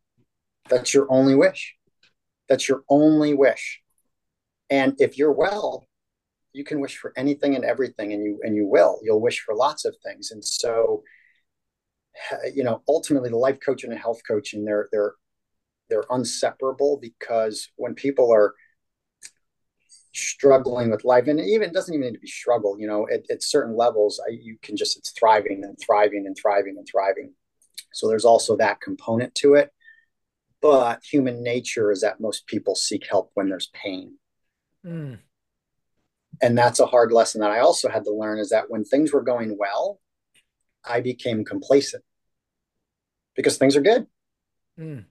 [0.68, 1.76] That's your only wish.
[2.48, 3.80] That's your only wish.
[4.70, 5.86] And if you're well,
[6.52, 8.98] you can wish for anything and everything and you and you will.
[9.02, 10.30] You'll wish for lots of things.
[10.30, 11.02] And so
[12.54, 15.14] you know, ultimately the life coach and the health coach and they're they're
[15.88, 18.54] they're inseparable because when people are
[20.14, 23.42] struggling with life and even doesn't even need to be struggle you know at, at
[23.42, 27.32] certain levels I, you can just it's thriving and thriving and thriving and thriving
[27.94, 29.70] so there's also that component to it
[30.60, 34.18] but human nature is that most people seek help when there's pain
[34.84, 35.18] mm.
[36.42, 39.12] And that's a hard lesson that i also had to learn is that when things
[39.12, 40.00] were going well
[40.84, 42.04] i became complacent
[43.34, 44.06] because things are good
[44.78, 45.04] mm.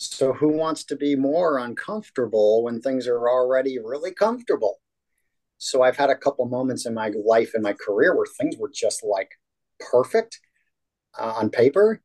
[0.00, 4.80] So, who wants to be more uncomfortable when things are already really comfortable?
[5.58, 8.70] So, I've had a couple moments in my life and my career where things were
[8.72, 9.32] just like
[9.80, 10.38] perfect
[11.18, 12.00] uh, on paper.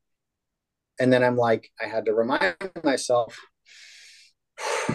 [0.99, 3.39] And then I'm like, I had to remind myself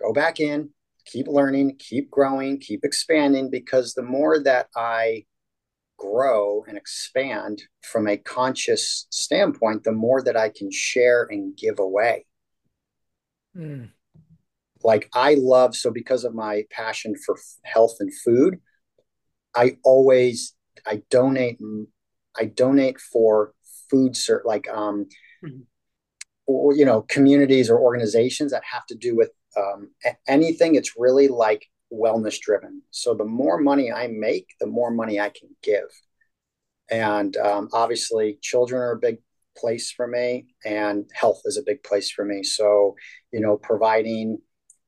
[0.00, 0.70] go back in,
[1.06, 5.24] keep learning, keep growing, keep expanding, because the more that I
[5.96, 11.78] grow and expand from a conscious standpoint, the more that I can share and give
[11.78, 12.26] away.
[13.56, 13.90] Mm.
[14.82, 18.60] Like I love so because of my passion for health and food,
[19.54, 20.54] I always
[20.86, 21.58] I donate
[22.38, 23.54] I donate for
[23.90, 25.06] food cert like um
[25.44, 25.60] mm-hmm.
[26.46, 29.90] or you know communities or organizations that have to do with um,
[30.28, 30.74] anything.
[30.74, 32.82] It's really like wellness driven.
[32.90, 35.88] So the more money I make, the more money I can give.
[36.90, 39.18] And um, obviously, children are a big
[39.56, 42.94] place for me and health is a big place for me so
[43.32, 44.38] you know providing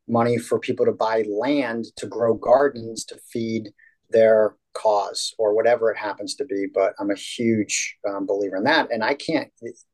[0.06, 3.70] money for people to buy land to grow gardens to feed
[4.10, 8.64] their cause or whatever it happens to be but i'm a huge um, believer in
[8.64, 9.50] that and i can't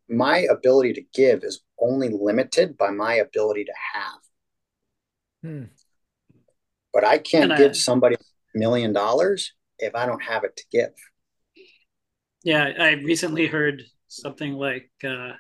[0.09, 4.21] my ability to give is only limited by my ability to have
[5.45, 5.65] hmm.
[6.93, 10.65] but i can't I, give somebody a million dollars if i don't have it to
[10.71, 10.91] give.
[12.43, 15.33] Yeah i recently heard something like uh,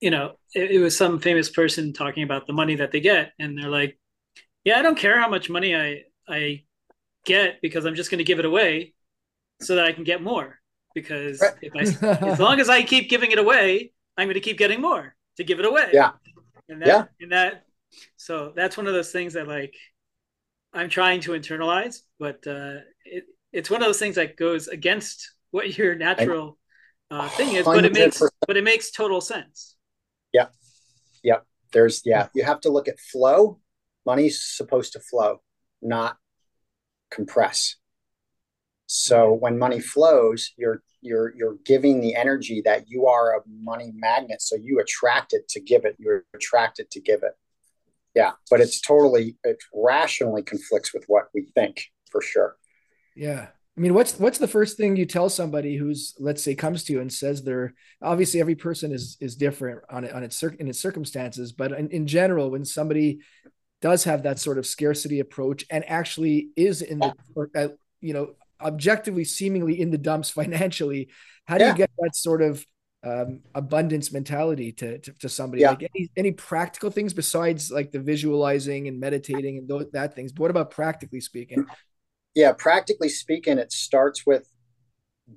[0.00, 3.32] you know it, it, was some famous person talking about the money that they get
[3.38, 3.98] and they're like
[4.64, 6.62] yeah i don't care how much money i i
[7.24, 8.92] get because i'm just going to give it away
[9.60, 10.58] so that i can get more.
[10.94, 14.58] Because if I, as long as i keep giving it away i'm going to keep
[14.58, 15.88] getting more to give it away.
[15.92, 16.12] Yeah.
[16.68, 17.04] And that, yeah.
[17.20, 17.64] and that
[18.16, 19.74] so that's one of those things that like
[20.72, 25.32] i'm trying to internalize but uh it, it's one of those things that goes against
[25.50, 26.58] what your natural
[27.12, 29.76] uh, thing is, but it makes but it makes total sense.
[30.32, 30.46] Yeah,
[31.22, 31.40] yeah.
[31.72, 32.28] There's yeah.
[32.34, 33.60] You have to look at flow.
[34.04, 35.42] Money's supposed to flow,
[35.80, 36.16] not
[37.10, 37.76] compress.
[38.86, 43.92] So when money flows, you're you're you're giving the energy that you are a money
[43.94, 44.40] magnet.
[44.40, 45.96] So you attract it to give it.
[45.98, 47.32] You're attracted to give it.
[48.14, 52.56] Yeah, but it's totally it rationally conflicts with what we think for sure.
[53.16, 56.84] Yeah, I mean, what's what's the first thing you tell somebody who's let's say comes
[56.84, 60.42] to you and says they're obviously every person is is different on it on its
[60.42, 63.20] in its circumstances, but in, in general, when somebody
[63.80, 67.14] does have that sort of scarcity approach and actually is in the
[67.56, 67.68] uh,
[68.02, 71.08] you know objectively seemingly in the dumps financially,
[71.46, 71.70] how do yeah.
[71.70, 72.64] you get that sort of
[73.04, 75.62] um, abundance mentality to, to, to somebody?
[75.62, 75.70] Yeah.
[75.70, 80.32] Like any any practical things besides like the visualizing and meditating and those, that things.
[80.32, 81.66] But what about practically speaking?
[82.34, 84.48] yeah, practically speaking, it starts with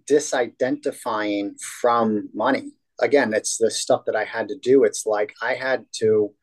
[0.09, 2.71] disidentifying from money.
[3.01, 4.83] Again, it's the stuff that I had to do.
[4.83, 6.33] It's like I had to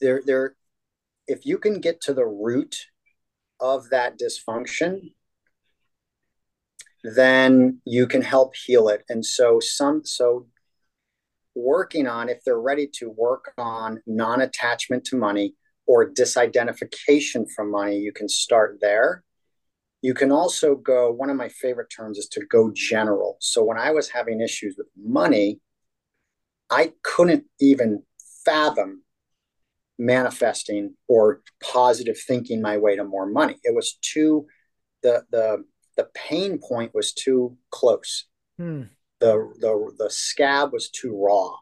[0.00, 0.56] there there
[1.26, 2.76] if you can get to the root
[3.60, 5.12] of that dysfunction,
[7.02, 9.04] then you can help heal it.
[9.08, 10.46] And so some so
[11.54, 15.54] working on if they're ready to work on non-attachment to money
[15.86, 19.22] or disidentification from money, you can start there.
[20.02, 23.38] You can also go, one of my favorite terms is to go general.
[23.40, 25.60] So when I was having issues with money,
[26.70, 28.02] I couldn't even
[28.44, 29.02] fathom
[29.98, 33.56] manifesting or positive thinking my way to more money.
[33.62, 34.46] It was too
[35.02, 35.64] the the
[35.96, 38.26] the pain point was too close.
[38.58, 38.82] Hmm.
[39.20, 41.56] The the the scab was too raw.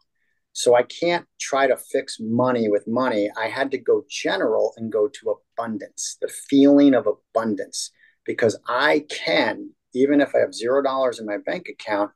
[0.53, 3.28] So I can't try to fix money with money.
[3.37, 7.91] I had to go general and go to abundance, the feeling of abundance,
[8.24, 12.12] because I can, even if I have zero dollars in my bank account,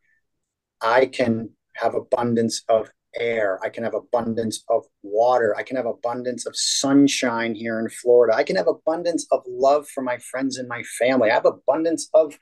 [0.80, 3.58] I can have abundance of air.
[3.62, 5.54] I can have abundance of water.
[5.56, 8.36] I can have abundance of sunshine here in Florida.
[8.36, 11.30] I can have abundance of love for my friends and my family.
[11.30, 12.38] I have abundance of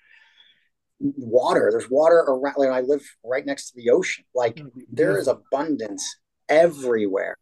[0.99, 1.69] water.
[1.71, 2.55] There's water around.
[2.57, 4.25] Like I live right next to the ocean.
[4.35, 4.81] Like mm-hmm.
[4.91, 6.17] there is abundance
[6.49, 7.37] everywhere.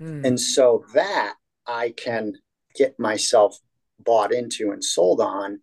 [0.00, 0.26] Mm.
[0.26, 1.34] And so that
[1.66, 2.34] I can
[2.74, 3.58] get myself
[3.98, 5.60] bought into and sold on.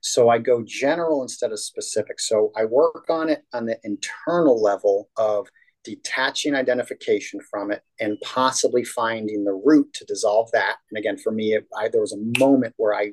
[0.00, 2.20] So I go general instead of specific.
[2.20, 5.46] So I work on it on the internal level of
[5.84, 10.76] detaching identification from it and possibly finding the root to dissolve that.
[10.90, 13.12] And again, for me, it, I, there was a moment where I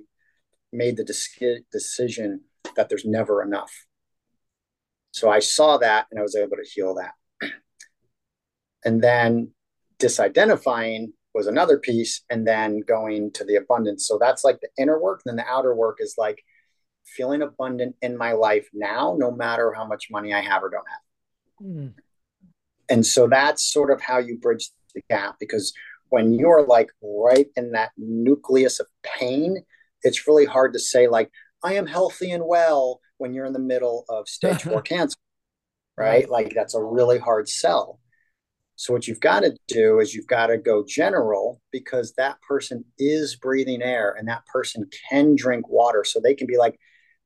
[0.73, 2.41] made the de- decision
[2.75, 3.71] that there's never enough.
[5.11, 7.11] So I saw that and I was able to heal that.
[8.85, 9.51] And then
[9.99, 14.07] disidentifying was another piece, and then going to the abundance.
[14.07, 15.21] So that's like the inner work.
[15.25, 16.41] And then the outer work is like
[17.05, 20.85] feeling abundant in my life now, no matter how much money I have or don't
[20.87, 21.67] have.
[21.67, 21.93] Mm
[22.89, 25.73] and so that's sort of how you bridge the gap because
[26.09, 29.57] when you're like right in that nucleus of pain
[30.03, 31.29] it's really hard to say like
[31.63, 35.17] i am healthy and well when you're in the middle of stage four cancer
[35.97, 36.29] right.
[36.29, 37.99] like that's a really hard sell.
[38.75, 42.85] So what you've got to do is you've got to go general because that person
[42.99, 46.03] is breathing air and that person can drink water.
[46.03, 46.79] So they can be like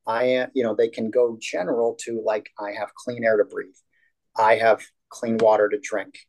[0.07, 3.45] i am you know they can go general to like i have clean air to
[3.45, 3.75] breathe.
[4.35, 4.81] I have
[5.11, 6.25] clean water to drink.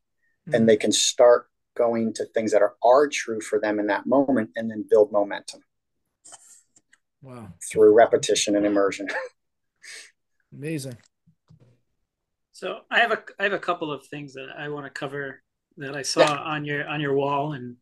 [0.49, 0.57] Mm-hmm.
[0.57, 4.07] and they can start going to things that are, are true for them in that
[4.07, 5.61] moment and then build momentum.
[7.20, 7.53] Wow.
[7.70, 9.07] Through repetition and immersion.
[10.53, 10.97] Amazing.
[12.51, 15.43] So i have a i have a couple of things that i want to cover
[15.76, 16.41] that i saw yeah.
[16.41, 17.53] on your on your wall.
[17.53, 17.76] And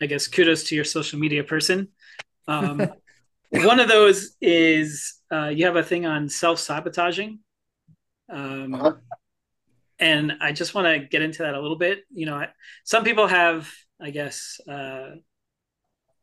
[0.00, 1.88] i guess kudos to your social media person.
[2.46, 2.92] Um,
[3.50, 7.40] one of those is uh, you have a thing on self-sabotaging.
[8.30, 8.92] Um, uh-huh
[9.98, 12.00] and I just want to get into that a little bit.
[12.10, 12.44] You know,
[12.84, 13.70] some people have,
[14.00, 15.10] I guess, uh,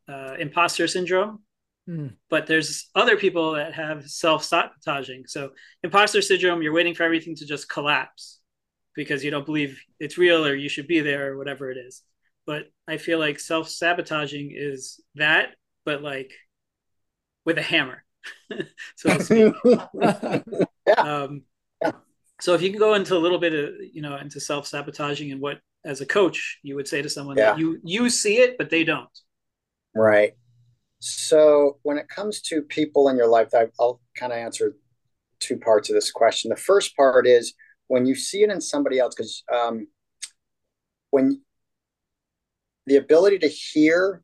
[0.07, 1.39] uh, imposter syndrome,
[1.88, 2.13] mm.
[2.30, 5.24] but there's other people that have self sabotaging.
[5.28, 5.51] So,
[5.84, 8.39] imposter syndrome, you're waiting for everything to just collapse
[8.95, 12.03] because you don't believe it's real or you should be there or whatever it is.
[12.45, 15.49] But I feel like self sabotaging is that,
[15.86, 16.32] but like
[17.45, 18.03] with a hammer.
[18.95, 19.53] so
[19.95, 20.93] yeah.
[20.97, 21.43] um,
[22.42, 25.42] so if you can go into a little bit of you know into self-sabotaging and
[25.42, 27.52] what as a coach you would say to someone yeah.
[27.52, 29.10] that you you see it but they don't.
[29.96, 30.34] Right.
[31.00, 34.76] So when it comes to people in your life i'll kind of answer
[35.42, 36.50] two parts of this question.
[36.50, 37.54] The first part is
[37.88, 39.88] when you see it in somebody else because um,
[41.10, 41.42] when
[42.86, 44.22] the ability to hear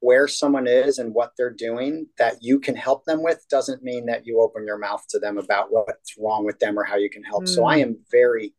[0.00, 4.06] where someone is and what they're doing that you can help them with doesn't mean
[4.06, 7.10] that you open your mouth to them about what's wrong with them or how you
[7.10, 7.44] can help.
[7.44, 7.48] Mm.
[7.48, 8.54] So I am very,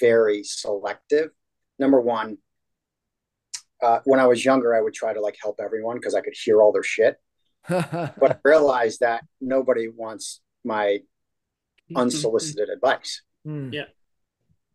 [0.00, 1.30] very selective.
[1.78, 2.38] Number one,
[3.82, 6.34] uh, when I was younger, I would try to like help everyone because I could
[6.40, 7.16] hear all their shit.
[7.68, 10.98] but I realized that nobody wants my
[11.94, 13.22] unsolicited advice.
[13.46, 13.72] Mm.
[13.72, 13.84] Yeah.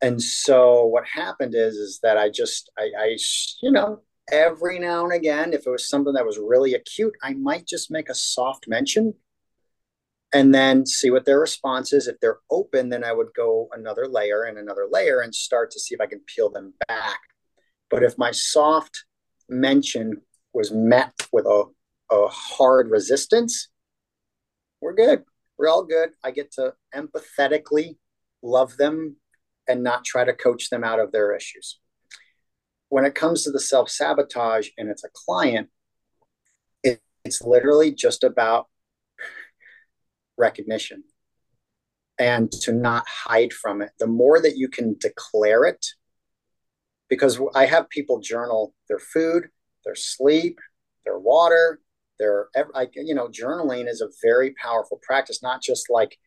[0.01, 3.17] And so what happened is, is that I just, I, I,
[3.61, 7.33] you know, every now and again, if it was something that was really acute, I
[7.33, 9.13] might just make a soft mention
[10.33, 12.07] and then see what their response is.
[12.07, 15.79] If they're open, then I would go another layer and another layer and start to
[15.79, 17.19] see if I can peel them back.
[17.89, 19.05] But if my soft
[19.47, 20.21] mention
[20.53, 21.63] was met with a,
[22.11, 23.69] a hard resistance,
[24.81, 25.23] we're good.
[25.57, 26.09] We're all good.
[26.23, 27.97] I get to empathetically
[28.43, 29.15] love them
[29.67, 31.79] and not try to coach them out of their issues
[32.89, 35.69] when it comes to the self sabotage and it's a client,
[36.83, 38.67] it, it's literally just about
[40.37, 41.03] recognition
[42.19, 43.91] and to not hide from it.
[43.99, 45.85] The more that you can declare it,
[47.09, 49.49] because I have people journal their food,
[49.85, 50.59] their sleep,
[51.05, 51.79] their water,
[52.19, 56.17] their, I, you know, journaling is a very powerful practice, not just like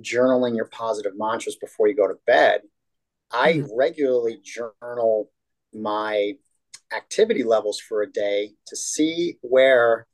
[0.00, 2.62] journaling your positive mantras before you go to bed.
[3.30, 3.74] I mm-hmm.
[3.74, 5.30] regularly journal
[5.82, 6.34] my
[6.94, 10.06] activity levels for a day to see where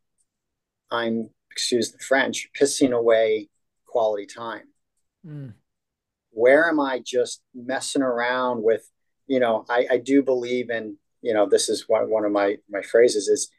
[0.90, 3.48] I'm, excuse the French, pissing away
[3.86, 4.68] quality time.
[5.26, 5.54] Mm.
[6.30, 8.88] Where am I just messing around with,
[9.26, 12.56] you know, I, I do believe in, you know, this is one, one of my,
[12.70, 13.50] my phrases is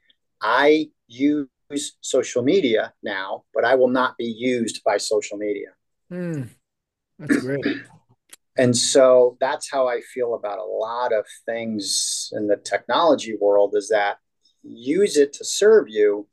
[0.42, 1.48] I use
[2.02, 5.70] social media now, but I will not be used by social media.
[6.12, 6.50] Mm.
[7.20, 7.66] That's great.
[8.58, 13.74] And so that's how I feel about a lot of things in the technology world
[13.76, 14.18] is that
[14.62, 16.28] use it to serve you,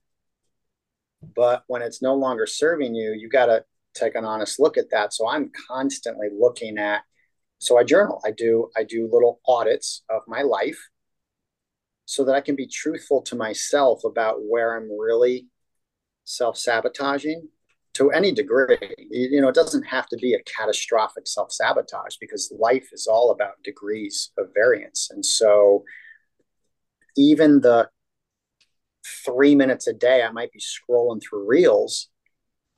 [1.35, 3.65] but when it's no longer serving you, you got to
[3.95, 5.13] take an honest look at that.
[5.13, 7.03] So I'm constantly looking at
[7.59, 8.21] so I journal.
[8.25, 10.89] I do I do little audits of my life
[12.07, 15.47] so that I can be truthful to myself about where I'm really
[16.25, 17.49] self-sabotaging
[18.01, 18.79] to any degree.
[19.11, 23.63] You know, it doesn't have to be a catastrophic self-sabotage because life is all about
[23.63, 25.11] degrees of variance.
[25.11, 25.85] And so
[27.17, 27.91] even the
[29.25, 32.09] three minutes a day I might be scrolling through reels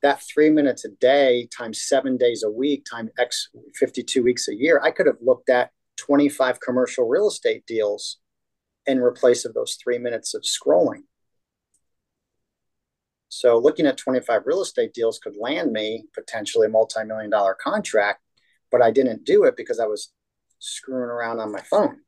[0.02, 3.48] that three minutes a day times seven days a week times X
[3.78, 8.18] 52 weeks a year, I could have looked at 25 commercial real estate deals
[8.86, 11.04] in replace of those three minutes of scrolling.
[13.35, 18.20] So looking at 25 real estate deals could land me potentially a multi-million dollar contract,
[18.70, 20.12] but I didn't do it because I was
[20.59, 22.01] screwing around on my phone.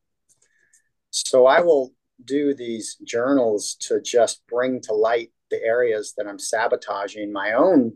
[1.09, 6.39] So I will do these journals to just bring to light the areas that I'm
[6.39, 7.95] sabotaging my own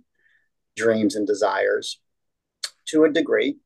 [0.74, 2.00] dreams and desires
[2.86, 3.58] to a degree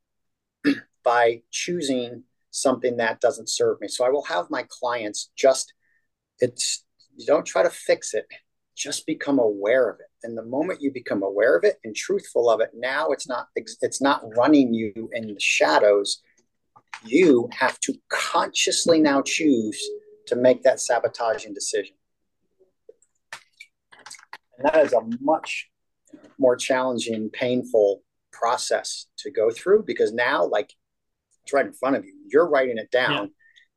[1.05, 3.87] by choosing something that doesn't serve me.
[3.87, 5.73] So I will have my clients just,
[6.41, 6.85] it's,
[7.15, 8.27] you don't try to fix it,
[8.77, 10.07] just become aware of it.
[10.23, 13.49] And the moment you become aware of it and truthful of it, now it's not,
[13.57, 16.23] it's not running you in the shadows.
[17.05, 19.83] You have to consciously now choose
[20.27, 21.95] to make that sabotaging decision.
[24.59, 25.69] And that is a much
[26.39, 28.03] more challenging, painful
[28.33, 30.73] process to go through because now, like,
[31.43, 32.15] it's right in front of you.
[32.29, 33.11] You're writing it down.
[33.11, 33.27] Yeah.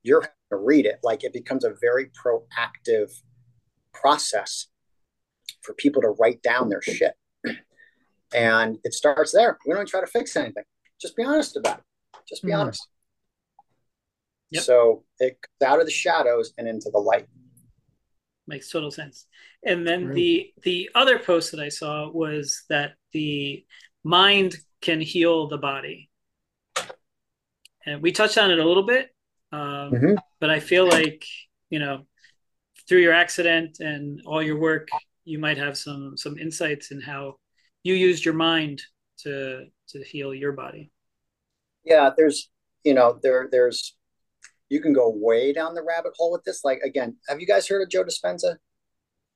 [0.04, 0.22] You're
[0.52, 1.00] to read it.
[1.02, 3.12] Like, it becomes a very proactive
[3.93, 4.68] process
[5.62, 7.14] for people to write down their shit.
[8.34, 9.58] And it starts there.
[9.66, 10.64] We don't try to fix anything.
[11.00, 11.84] Just be honest about it.
[12.28, 12.60] Just be mm.
[12.60, 12.88] honest.
[14.52, 14.64] Yep.
[14.64, 17.28] So it comes out of the shadows and into the light
[18.48, 19.26] makes total sense.
[19.64, 20.16] And then right.
[20.16, 23.66] the the other post that I saw was that the
[24.04, 26.10] mind can heal the body,
[27.86, 29.10] and we touched on it a little bit,
[29.52, 30.14] um, mm-hmm.
[30.39, 31.26] but I feel like
[31.70, 32.06] you know
[32.88, 34.89] through your accident and all your work,
[35.26, 37.36] you might have some some insights in how
[37.84, 38.82] you used your mind
[39.19, 40.91] to to heal your body.
[41.84, 42.49] Yeah, there's
[42.84, 43.95] you know there there's
[44.69, 46.63] you can go way down the rabbit hole with this.
[46.63, 48.55] Like again, have you guys heard of Joe Dispenza?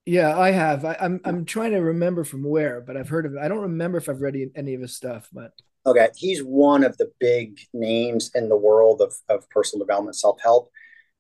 [0.06, 0.86] Yeah, I have.
[0.86, 3.40] I, am I'm, I'm trying to remember from where, but I've heard of it.
[3.40, 5.52] I don't remember if I've read any of his stuff, but
[5.86, 10.40] okay, he's one of the big names in the world of of personal development, self
[10.42, 10.72] help.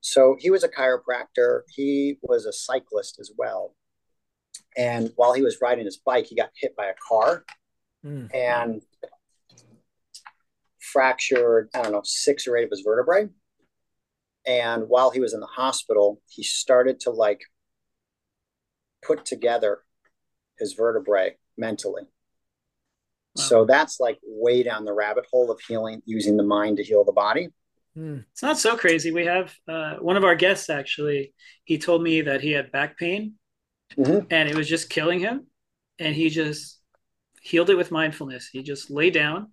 [0.01, 1.61] So he was a chiropractor.
[1.69, 3.75] He was a cyclist as well.
[4.77, 7.43] And while he was riding his bike, he got hit by a car
[8.05, 8.33] mm.
[8.33, 8.81] and
[10.79, 13.29] fractured, I don't know, six or eight of his vertebrae.
[14.45, 17.41] And while he was in the hospital, he started to like
[19.05, 19.79] put together
[20.57, 22.03] his vertebrae mentally.
[23.35, 23.43] Wow.
[23.43, 27.03] So that's like way down the rabbit hole of healing, using the mind to heal
[27.03, 27.49] the body.
[27.95, 28.19] Hmm.
[28.31, 29.11] It's not so crazy.
[29.11, 32.97] We have uh, one of our guests actually, he told me that he had back
[32.97, 33.35] pain
[33.97, 34.25] mm-hmm.
[34.29, 35.47] and it was just killing him.
[35.99, 36.79] And he just
[37.41, 38.49] healed it with mindfulness.
[38.51, 39.51] He just lay down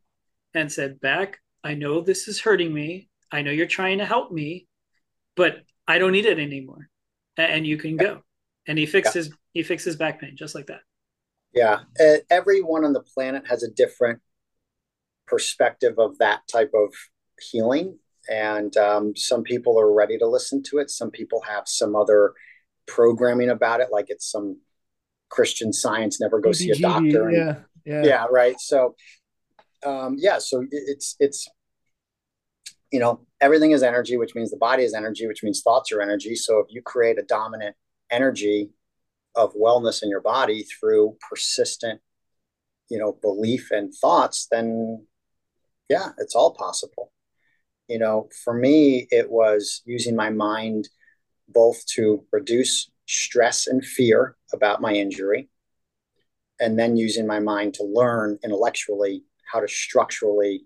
[0.55, 3.09] and said, Back, I know this is hurting me.
[3.33, 4.69] I know you're trying to help me
[5.37, 6.89] but I don't need it anymore.
[7.37, 8.23] And you can go.
[8.67, 9.35] And he fixes yeah.
[9.53, 10.81] he fixes back pain just like that.
[11.53, 14.21] Yeah, uh, everyone on the planet has a different
[15.27, 16.93] perspective of that type of
[17.41, 20.91] healing, and um, some people are ready to listen to it.
[20.91, 22.33] Some people have some other
[22.87, 24.61] programming about it, like it's some
[25.29, 26.21] Christian Science.
[26.21, 27.29] Never go see a doctor.
[27.29, 28.59] And, yeah, yeah, yeah, right.
[28.59, 28.95] So,
[29.85, 31.49] um, yeah, so it's it's
[32.93, 36.01] you know, everything is energy, which means the body is energy, which means thoughts are
[36.01, 36.37] energy.
[36.37, 37.75] So if you create a dominant
[38.11, 38.71] energy
[39.35, 42.01] of wellness in your body through persistent
[42.89, 45.07] you know, belief and thoughts, then
[45.89, 47.13] yeah, it's all possible.
[47.89, 50.89] You know, for me, it was using my mind
[51.49, 55.49] both to reduce stress and fear about my injury,
[56.61, 60.65] and then using my mind to learn intellectually how to structurally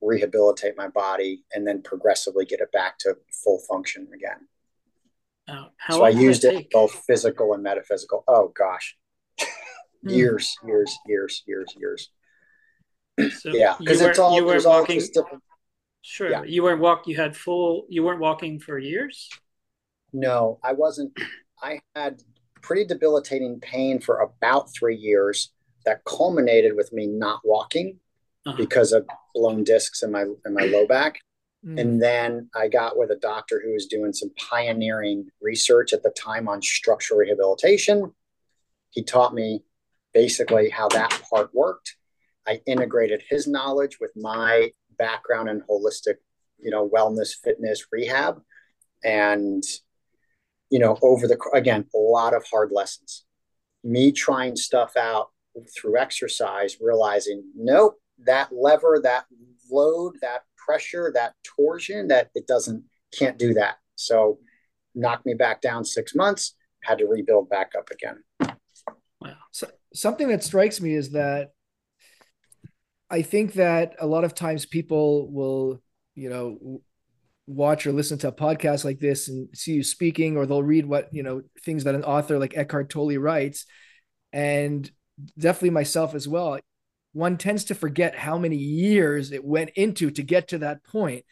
[0.00, 4.46] rehabilitate my body and then progressively get it back to full function again.
[5.48, 8.22] Oh, so I used it both physical and metaphysical.
[8.28, 8.96] Oh gosh,
[10.02, 10.08] hmm.
[10.08, 12.10] years, years, years, years, years.
[13.40, 15.00] So yeah, because it's all you were walking.
[16.02, 16.42] Sure, yeah.
[16.42, 17.06] you weren't walk.
[17.06, 17.86] You had full.
[17.88, 19.30] You weren't walking for years.
[20.12, 21.12] No, I wasn't.
[21.62, 22.22] I had
[22.62, 25.52] pretty debilitating pain for about three years
[25.84, 27.98] that culminated with me not walking
[28.46, 28.56] uh-huh.
[28.56, 31.18] because of blown discs in my in my low back.
[31.64, 31.80] Mm.
[31.80, 36.10] And then I got with a doctor who was doing some pioneering research at the
[36.10, 38.12] time on structural rehabilitation.
[38.90, 39.64] He taught me
[40.14, 41.96] basically how that part worked.
[42.46, 46.14] I integrated his knowledge with my background in holistic,
[46.58, 48.40] you know, wellness, fitness, rehab.
[49.04, 49.62] And,
[50.70, 53.24] you know, over the, again, a lot of hard lessons.
[53.84, 55.28] Me trying stuff out
[55.74, 59.24] through exercise, realizing, nope, that lever, that
[59.70, 62.84] load, that pressure, that torsion, that it doesn't,
[63.16, 63.76] can't do that.
[63.94, 64.38] So
[64.94, 68.22] knocked me back down six months, had to rebuild back up again.
[69.20, 69.36] Wow.
[69.52, 71.50] So, something that strikes me is that
[73.10, 75.82] I think that a lot of times people will,
[76.14, 76.82] you know,
[77.48, 80.86] watch or listen to a podcast like this and see you speaking, or they'll read
[80.86, 83.64] what, you know, things that an author like Eckhart Tolle writes.
[84.32, 84.90] And
[85.38, 86.58] definitely myself as well
[87.12, 91.24] one tends to forget how many years it went into to get to that point.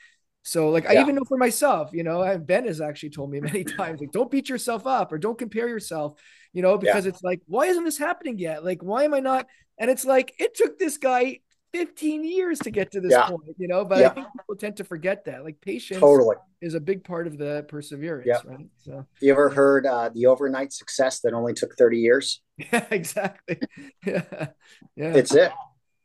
[0.42, 0.92] So, like, yeah.
[0.92, 4.00] I even know for myself, you know, and Ben has actually told me many times,
[4.00, 6.20] like, don't beat yourself up or don't compare yourself,
[6.52, 7.10] you know, because yeah.
[7.10, 8.64] it's like, why isn't this happening yet?
[8.64, 9.46] Like, why am I not?
[9.78, 11.40] And it's like, it took this guy
[11.76, 13.28] 15 years to get to this yeah.
[13.28, 15.44] point, you know, but I think people tend to forget that.
[15.44, 16.36] Like, patience totally.
[16.60, 18.40] is a big part of the perseverance, yeah.
[18.44, 18.66] right?
[18.78, 22.40] So, you ever heard uh, the overnight success that only took 30 years?
[22.72, 23.60] Yeah, exactly.
[24.06, 24.48] yeah.
[24.96, 25.12] Yeah.
[25.12, 25.52] It's it.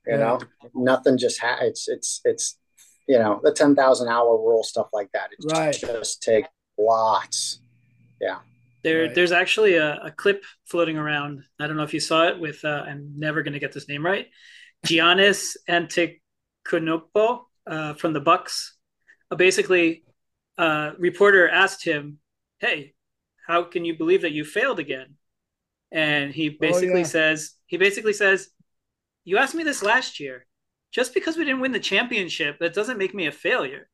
[0.06, 0.40] You know,
[0.76, 2.58] nothing just ha- it's it's it's
[3.08, 5.30] you know the ten thousand hour rule stuff like that.
[5.32, 5.72] It right.
[5.72, 6.46] just, just take
[6.78, 7.62] lots.
[8.20, 8.40] Yeah.
[8.84, 9.16] There, right.
[9.16, 11.44] there's actually a, a, clip floating around.
[11.60, 12.66] I don't know if you saw it with.
[12.66, 14.28] Uh, I'm never going to get this name right.
[14.86, 18.78] Giannis Antetokounmpo uh, from the Bucks.
[19.30, 20.04] Uh, basically,
[20.58, 22.20] uh, reporter asked him,
[22.60, 22.94] "Hey,
[23.48, 25.16] how can you believe that you failed again?"
[25.92, 27.04] And he basically oh, yeah.
[27.04, 28.50] says, he basically says,
[29.26, 30.46] you asked me this last year.
[30.92, 33.90] Just because we didn't win the championship, that doesn't make me a failure.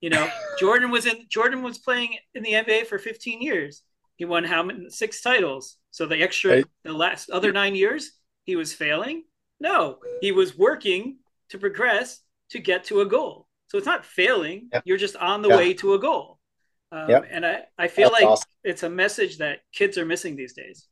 [0.00, 0.28] You know,
[0.58, 3.82] Jordan was in Jordan was playing in the NBA for 15 years.
[4.16, 5.76] He won how many six titles.
[5.90, 8.12] So the extra the last other nine years,
[8.44, 9.24] he was failing.
[9.60, 11.18] No, he was working
[11.50, 13.46] to progress to get to a goal.
[13.68, 14.68] So it's not failing.
[14.72, 14.82] Yep.
[14.86, 15.58] You're just on the yep.
[15.58, 16.38] way to a goal.
[16.90, 17.28] Um, yep.
[17.30, 18.50] And I, I feel That's like awesome.
[18.64, 20.88] it's a message that kids are missing these days.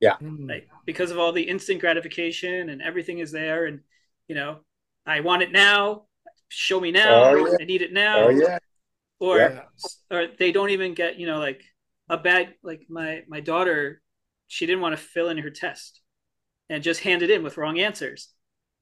[0.00, 0.16] Yeah.
[0.20, 3.66] Like because of all the instant gratification and everything is there.
[3.66, 3.80] And,
[4.28, 4.58] you know,
[5.06, 6.04] I want it now.
[6.48, 7.30] Show me now.
[7.30, 7.56] Oh, yeah.
[7.60, 8.24] I need it now.
[8.24, 8.58] Oh, yeah.
[9.18, 9.60] Or, yeah.
[10.10, 11.62] or they don't even get, you know, like
[12.08, 14.02] a bad, like my, my daughter,
[14.48, 16.00] she didn't want to fill in her test
[16.70, 18.28] and just hand it in with wrong answers.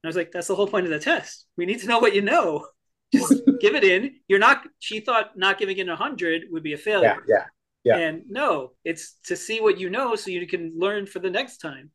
[0.03, 1.47] And I was like, that's the whole point of the test.
[1.57, 2.67] We need to know what you know.
[3.13, 4.15] Just give it in.
[4.29, 7.17] You're not, she thought not giving in a hundred would be a failure.
[7.27, 7.37] Yeah.
[7.37, 7.45] Yeah.
[7.85, 7.97] Yeah.
[7.97, 11.59] And no, it's to see what you know so you can learn for the next
[11.59, 11.91] time.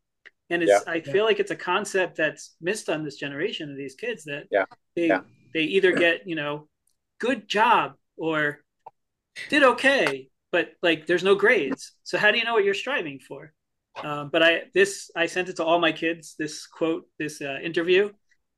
[0.49, 0.91] And it's yeah.
[0.91, 4.45] I feel like it's a concept that's missed on this generation of these kids that
[4.51, 4.65] yeah.
[4.95, 5.21] they yeah.
[5.53, 6.67] they either get, you know,
[7.19, 8.59] good job or
[9.49, 11.93] did okay, but like there's no grades.
[12.03, 13.53] So how do you know what you're striving for?
[14.03, 16.35] Um, but I this I sent it to all my kids.
[16.37, 18.09] This quote, this uh, interview.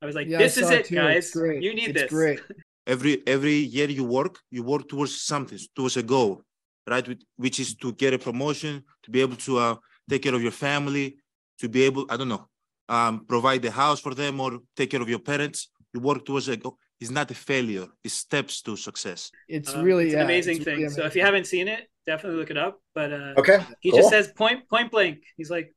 [0.02, 1.34] I was like, yeah, "This is it, guys.
[1.34, 2.40] You need it's this." Great.
[2.86, 6.46] Every every year you work, you work towards something, towards a goal
[6.88, 7.06] right?
[7.36, 9.76] Which is to get a promotion, to be able to uh,
[10.08, 11.16] take care of your family,
[11.58, 12.46] to be able, I don't know,
[12.88, 15.68] um, provide the house for them or take care of your parents.
[15.92, 16.78] You work towards a goal.
[17.00, 17.86] It's not a failure.
[18.04, 19.30] It's steps to success.
[19.48, 20.66] It's um, really it's an yeah, amazing thing.
[20.66, 21.02] Really amazing.
[21.02, 22.80] So if you haven't seen it, definitely look it up.
[22.94, 24.00] But uh, okay, he cool.
[24.00, 25.18] just says point point blank.
[25.36, 25.74] He's like,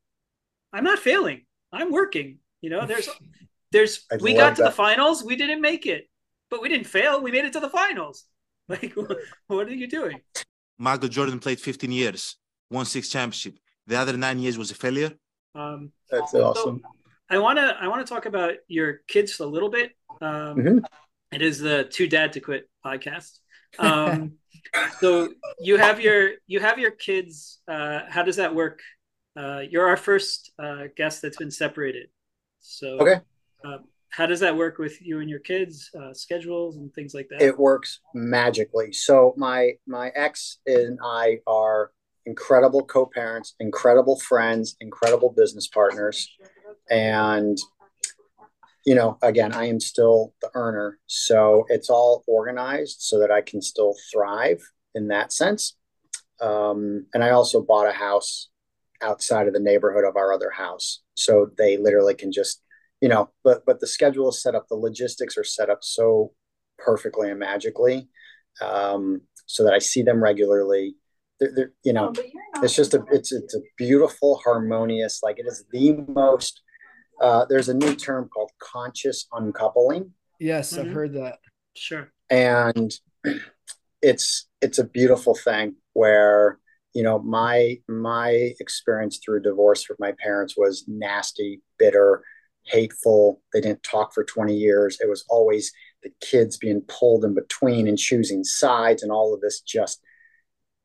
[0.72, 1.44] I'm not failing.
[1.72, 2.38] I'm working.
[2.60, 3.08] You know, there's
[3.72, 4.70] there's we got to that.
[4.70, 5.24] the finals.
[5.24, 6.08] We didn't make it,
[6.50, 7.22] but we didn't fail.
[7.22, 8.24] We made it to the finals.
[8.70, 8.94] Like,
[9.48, 10.20] what are you doing?
[10.78, 12.36] Michael Jordan played 15 years,
[12.70, 13.58] won six championship.
[13.88, 15.10] The other nine years was a failure.
[15.56, 16.80] Um, That's awesome.
[16.84, 16.90] So
[17.30, 19.90] I want to I want to talk about your kids a little bit.
[20.20, 20.78] Um, mm-hmm.
[21.32, 23.40] it is the Too Dad to Quit podcast.
[23.78, 24.34] Um,
[25.00, 25.28] so
[25.60, 27.60] you have your you have your kids.
[27.68, 28.80] Uh, how does that work?
[29.36, 32.08] Uh, you're our first uh, guest that's been separated.
[32.60, 33.20] So Okay.
[33.64, 33.78] uh,
[34.10, 37.42] how does that work with you and your kids uh, schedules and things like that?
[37.42, 38.92] It works magically.
[38.92, 41.92] So my my ex and I are
[42.26, 46.28] incredible co-parents, incredible friends, incredible business partners,
[46.90, 47.56] and
[48.84, 53.42] you know, again, I am still the earner, so it's all organized so that I
[53.42, 54.60] can still thrive
[54.94, 55.76] in that sense.
[56.40, 58.48] Um, and I also bought a house
[59.02, 62.62] outside of the neighborhood of our other house, so they literally can just,
[63.00, 66.32] you know, but but the schedule is set up, the logistics are set up so
[66.78, 68.08] perfectly and magically,
[68.62, 70.96] um, so that I see them regularly.
[71.38, 72.12] They're, they're, you know,
[72.62, 76.62] it's just a it's it's a beautiful, harmonious, like it is the most.
[77.20, 80.92] Uh, there's a new term called conscious uncoupling Yes, I've Mhm.
[80.94, 81.38] heard that.
[81.76, 82.10] Sure.
[82.30, 82.92] and
[84.02, 86.58] it's it's a beautiful thing where
[86.94, 92.22] you know my my experience through divorce with my parents was nasty bitter
[92.64, 97.34] hateful they didn't talk for 20 years it was always the kids being pulled in
[97.34, 100.00] between and choosing sides and all of this just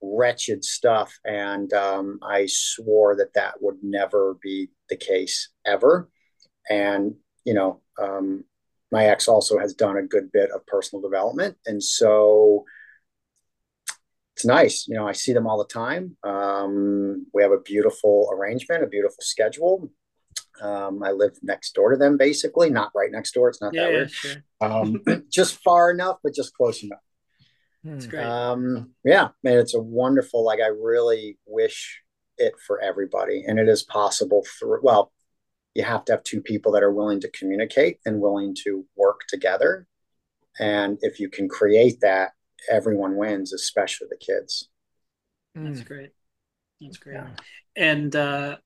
[0.01, 6.09] wretched stuff and um, i swore that that would never be the case ever
[6.69, 8.43] and you know um,
[8.91, 12.65] my ex also has done a good bit of personal development and so
[14.35, 18.29] it's nice you know i see them all the time um, we have a beautiful
[18.33, 19.89] arrangement a beautiful schedule
[20.61, 23.83] um, i live next door to them basically not right next door it's not Yeah,
[23.83, 24.43] that yeah, weird sure.
[24.61, 26.99] um, just far enough but just close enough
[27.85, 27.97] Hmm.
[27.97, 28.25] It's great.
[28.25, 30.43] um, yeah, man, it's a wonderful.
[30.43, 32.01] Like, I really wish
[32.39, 34.79] it for everybody, and it is possible through.
[34.81, 35.11] Well,
[35.75, 39.21] you have to have two people that are willing to communicate and willing to work
[39.27, 39.85] together,
[40.59, 42.31] and if you can create that,
[42.71, 44.69] everyone wins, especially the kids.
[45.53, 45.85] That's Mm.
[45.85, 46.09] great.
[46.81, 47.15] That's great.
[47.15, 47.29] Yeah.
[47.75, 48.57] And uh,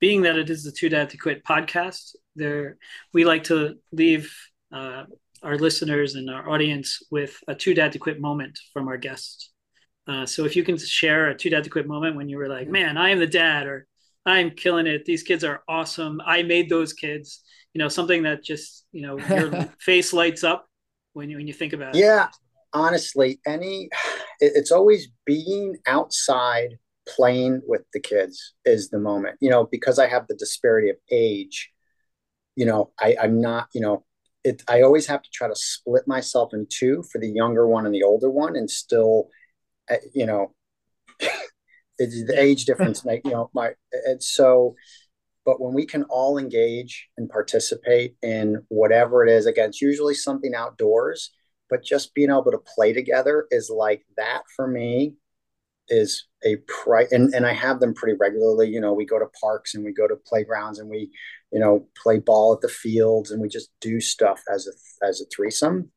[0.00, 2.76] being that it is the Too Dad to Quit podcast, there
[3.12, 4.34] we like to leave
[4.72, 5.04] uh,
[5.42, 9.50] our listeners and our audience with a Too Dad to Quit moment from our guests.
[10.06, 12.48] Uh, so if you can share a Too Dad to Quit moment when you were
[12.48, 13.86] like, "Man, I am the dad," or
[14.30, 15.04] "I'm killing it.
[15.04, 16.20] These kids are awesome.
[16.24, 20.66] I made those kids." You know, something that just you know your face lights up
[21.12, 21.98] when you when you think about it.
[21.98, 22.28] Yeah,
[22.72, 23.88] honestly, any
[24.40, 26.78] it's always being outside
[27.08, 29.36] playing with the kids is the moment.
[29.40, 31.70] You know, because I have the disparity of age.
[32.56, 33.68] You know, I, I'm not.
[33.72, 34.04] You know,
[34.44, 34.62] it.
[34.68, 37.94] I always have to try to split myself in two for the younger one and
[37.94, 39.28] the older one, and still,
[39.90, 40.54] uh, you know,
[42.00, 43.04] it's the age difference.
[43.04, 43.70] Make you know my.
[44.06, 44.74] And so,
[45.44, 50.14] but when we can all engage and participate in whatever it is, again, it's usually
[50.14, 51.30] something outdoors
[51.70, 55.14] but just being able to play together is like that for me
[55.88, 58.68] is a pri and, and I have them pretty regularly.
[58.68, 61.10] You know, we go to parks and we go to playgrounds and we,
[61.52, 65.20] you know, play ball at the fields and we just do stuff as a as
[65.20, 65.90] a threesome.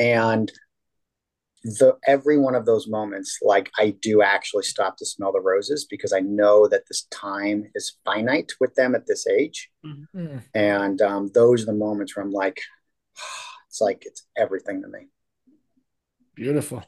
[0.00, 0.52] And
[1.64, 5.86] the every one of those moments, like I do actually stop to smell the roses
[5.88, 9.70] because I know that this time is finite with them at this age.
[9.84, 10.42] Mm.
[10.54, 12.60] And um, those are the moments where I'm like,
[13.68, 15.08] it's like it's everything to me.
[16.34, 16.84] Beautiful.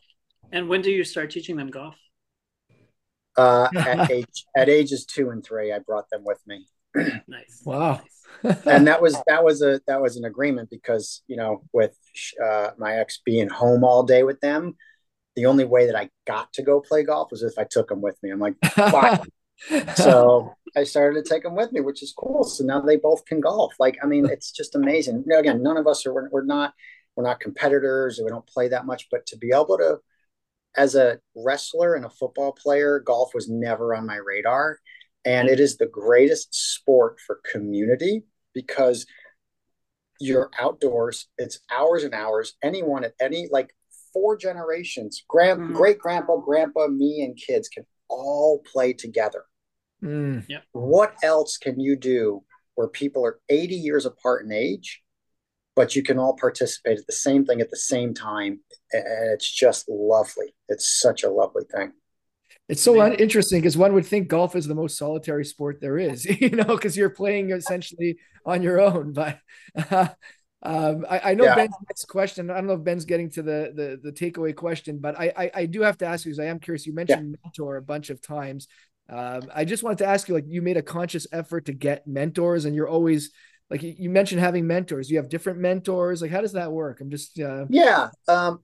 [0.53, 1.97] And when do you start teaching them golf?
[3.37, 7.63] Uh, at age at ages two and three, I brought them with me, Nice.
[7.65, 7.95] Wow.
[7.95, 8.20] Nice.
[8.43, 11.97] And that was that was a that was an agreement because you know with
[12.45, 14.77] uh, my ex being home all day with them,
[15.37, 18.01] the only way that I got to go play golf was if I took them
[18.01, 18.31] with me.
[18.31, 19.21] I'm like, fine.
[19.95, 22.45] so I started to take them with me, which is cool.
[22.45, 23.75] So now they both can golf.
[23.79, 25.25] Like, I mean, it's just amazing.
[25.27, 26.75] You know, again, none of us are we're, we're not
[27.17, 28.21] we're not competitors.
[28.23, 29.99] We don't play that much, but to be able to,
[30.77, 34.79] as a wrestler and a football player, golf was never on my radar,
[35.25, 39.07] and it is the greatest sport for community because
[40.21, 41.29] you're outdoors.
[41.39, 42.55] It's hours and hours.
[42.63, 43.75] Anyone at any like
[44.13, 45.75] four generations, grand Mhm.
[45.75, 49.45] great grandpa, grandpa, me, and kids can all play together
[50.03, 50.45] Mm.
[50.73, 52.43] what else can you do
[52.75, 55.03] where people are 80 years apart in age
[55.77, 58.61] but you can all participate at the same thing at the same time
[58.93, 61.93] and it's just lovely it's such a lovely thing
[62.71, 66.25] It's so interesting because one would think golf is the most solitary sport there is,
[66.41, 69.13] you know, because you're playing essentially on your own.
[69.13, 69.39] But
[70.63, 71.55] um, I, I know Yeah.
[71.57, 72.51] Ben's next question.
[72.51, 75.51] I don't know if Ben's getting to the the, the takeaway question, but I, I
[75.55, 76.87] I do have to ask you because I am curious.
[76.87, 78.69] You mentioned mentor a bunch of times.
[79.09, 82.07] Um, I just wanted to ask you, like, you made a conscious effort to get
[82.07, 83.31] mentors, and you're always
[83.69, 85.11] like you- you mentioned having mentors.
[85.11, 86.23] You have different mentors.
[86.23, 87.01] Like, how does that work?
[87.01, 88.63] I'm just uh, yeah um,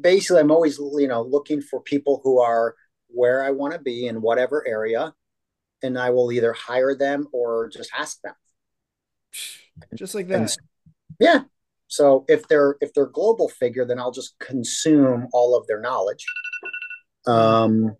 [0.00, 2.74] basically i'm always you know looking for people who are
[3.08, 5.12] where i want to be in whatever area
[5.82, 8.34] and i will either hire them or just ask them
[9.94, 10.40] just like that.
[10.40, 10.56] And
[11.18, 11.42] yeah.
[11.88, 16.24] So if they're if they're global figure, then I'll just consume all of their knowledge.
[17.26, 17.96] Um,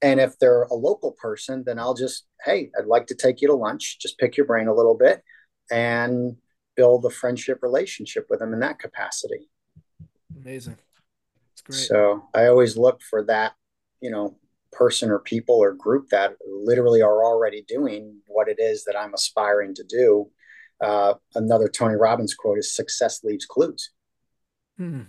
[0.00, 3.48] and if they're a local person, then I'll just, hey, I'd like to take you
[3.48, 5.22] to lunch, just pick your brain a little bit
[5.70, 6.36] and
[6.74, 9.48] build a friendship relationship with them in that capacity.
[10.36, 10.78] Amazing.
[11.52, 11.78] It's great.
[11.78, 13.52] So I always look for that,
[14.00, 14.36] you know,
[14.72, 19.14] person or people or group that literally are already doing what it is that I'm
[19.14, 20.30] aspiring to do.
[20.82, 23.90] Uh, another Tony Robbins quote is success leaves clues.
[24.76, 25.02] Hmm.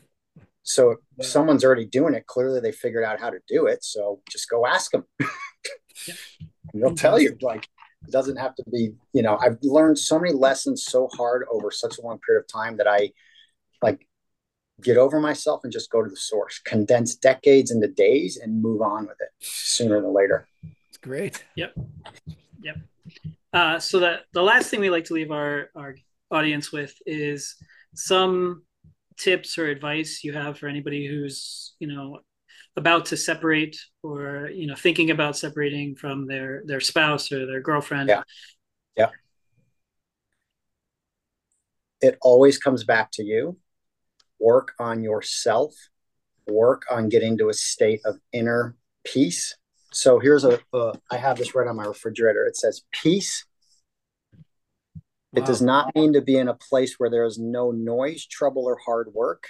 [0.64, 3.84] So if someone's already doing it, clearly they figured out how to do it.
[3.84, 5.04] So just go ask them.
[6.74, 7.68] They'll tell you like
[8.08, 11.70] it doesn't have to be, you know, I've learned so many lessons so hard over
[11.72, 13.12] such a long period of time that I
[13.82, 14.08] like
[14.84, 18.82] get over myself and just go to the source, condense decades into days and move
[18.82, 20.48] on with it sooner than later.
[20.90, 21.44] It's great.
[21.56, 21.74] Yep.
[22.62, 22.78] Yep.
[23.52, 25.96] Uh, so that the last thing we like to leave our, our
[26.32, 27.56] audience with is
[27.96, 28.64] some
[29.18, 32.20] tips or advice you have for anybody who's, you know,
[32.76, 37.62] about to separate or, you know, thinking about separating from their, their spouse or their
[37.62, 38.10] girlfriend.
[38.10, 38.24] Yeah.
[38.98, 39.10] Yeah.
[42.02, 43.58] It always comes back to you
[44.44, 45.74] work on yourself,
[46.48, 48.76] work on getting to a state of inner
[49.06, 49.56] peace.
[49.92, 50.60] So here's a.
[50.74, 52.46] Uh, I have this right on my refrigerator.
[52.46, 53.46] It says peace.
[55.32, 55.42] Wow.
[55.42, 58.66] It does not mean to be in a place where there is no noise, trouble,
[58.66, 59.48] or hard work.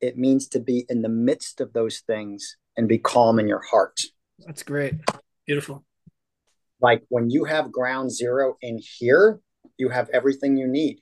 [0.00, 3.62] It means to be in the midst of those things and be calm in your
[3.62, 4.00] heart.
[4.46, 4.94] That's great.
[5.46, 5.84] Beautiful.
[6.80, 9.40] Like when you have ground zero in here,
[9.76, 11.00] you have everything you need.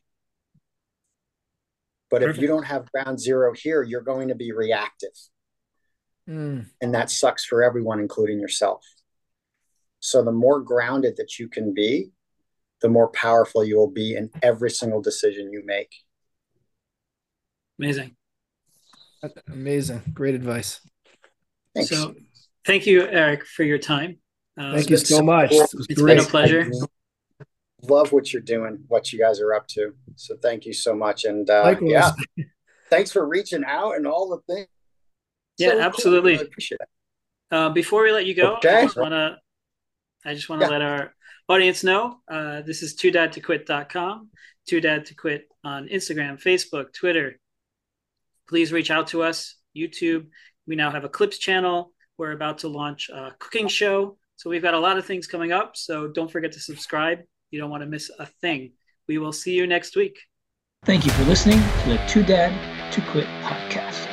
[2.17, 2.39] But Perfect.
[2.39, 5.11] if you don't have ground zero here, you're going to be reactive.
[6.27, 6.65] Mm.
[6.81, 8.83] And that sucks for everyone, including yourself.
[10.01, 12.13] So the more grounded that you can be,
[12.81, 15.95] the more powerful you will be in every single decision you make.
[17.79, 18.17] Amazing.
[19.53, 20.01] Amazing.
[20.15, 20.81] Great advice.
[21.75, 21.91] Thanks.
[21.91, 22.15] So
[22.65, 24.21] thank you, Eric, for your time.
[24.59, 25.53] Uh, thank you so much.
[25.53, 26.17] It it's great.
[26.17, 26.71] been a pleasure
[27.83, 29.95] love what you're doing, what you guys are up to.
[30.17, 31.25] So thank you so much.
[31.25, 32.13] And uh, yeah,
[32.91, 34.69] thanks for reaching out and all the things.
[35.59, 36.33] Yeah, so absolutely.
[36.33, 36.39] Cool.
[36.39, 36.89] Really appreciate it.
[37.55, 38.79] Uh, before we let you go, okay.
[38.79, 39.37] I just want to,
[40.25, 40.73] I just want to yeah.
[40.73, 41.15] let our
[41.49, 44.31] audience know uh, this is Too Dad to Quit.com,
[44.67, 47.39] Too Dad to Quit on Instagram, Facebook, Twitter.
[48.49, 50.27] Please reach out to us, YouTube.
[50.67, 51.93] We now have a clips channel.
[52.19, 54.19] We're about to launch a cooking show.
[54.37, 55.77] So we've got a lot of things coming up.
[55.77, 57.21] So don't forget to subscribe
[57.51, 58.73] you don't want to miss a thing.
[59.09, 60.19] We will see you next week.
[60.85, 62.53] Thank you for listening to the Too Dad
[62.93, 64.07] to Quit podcast.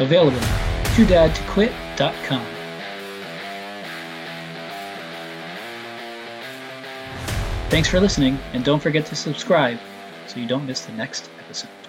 [0.00, 2.46] Available at toodadtoquit.com.
[7.70, 9.78] Thanks for listening, and don't forget to subscribe
[10.28, 11.83] so you don't miss the next episode.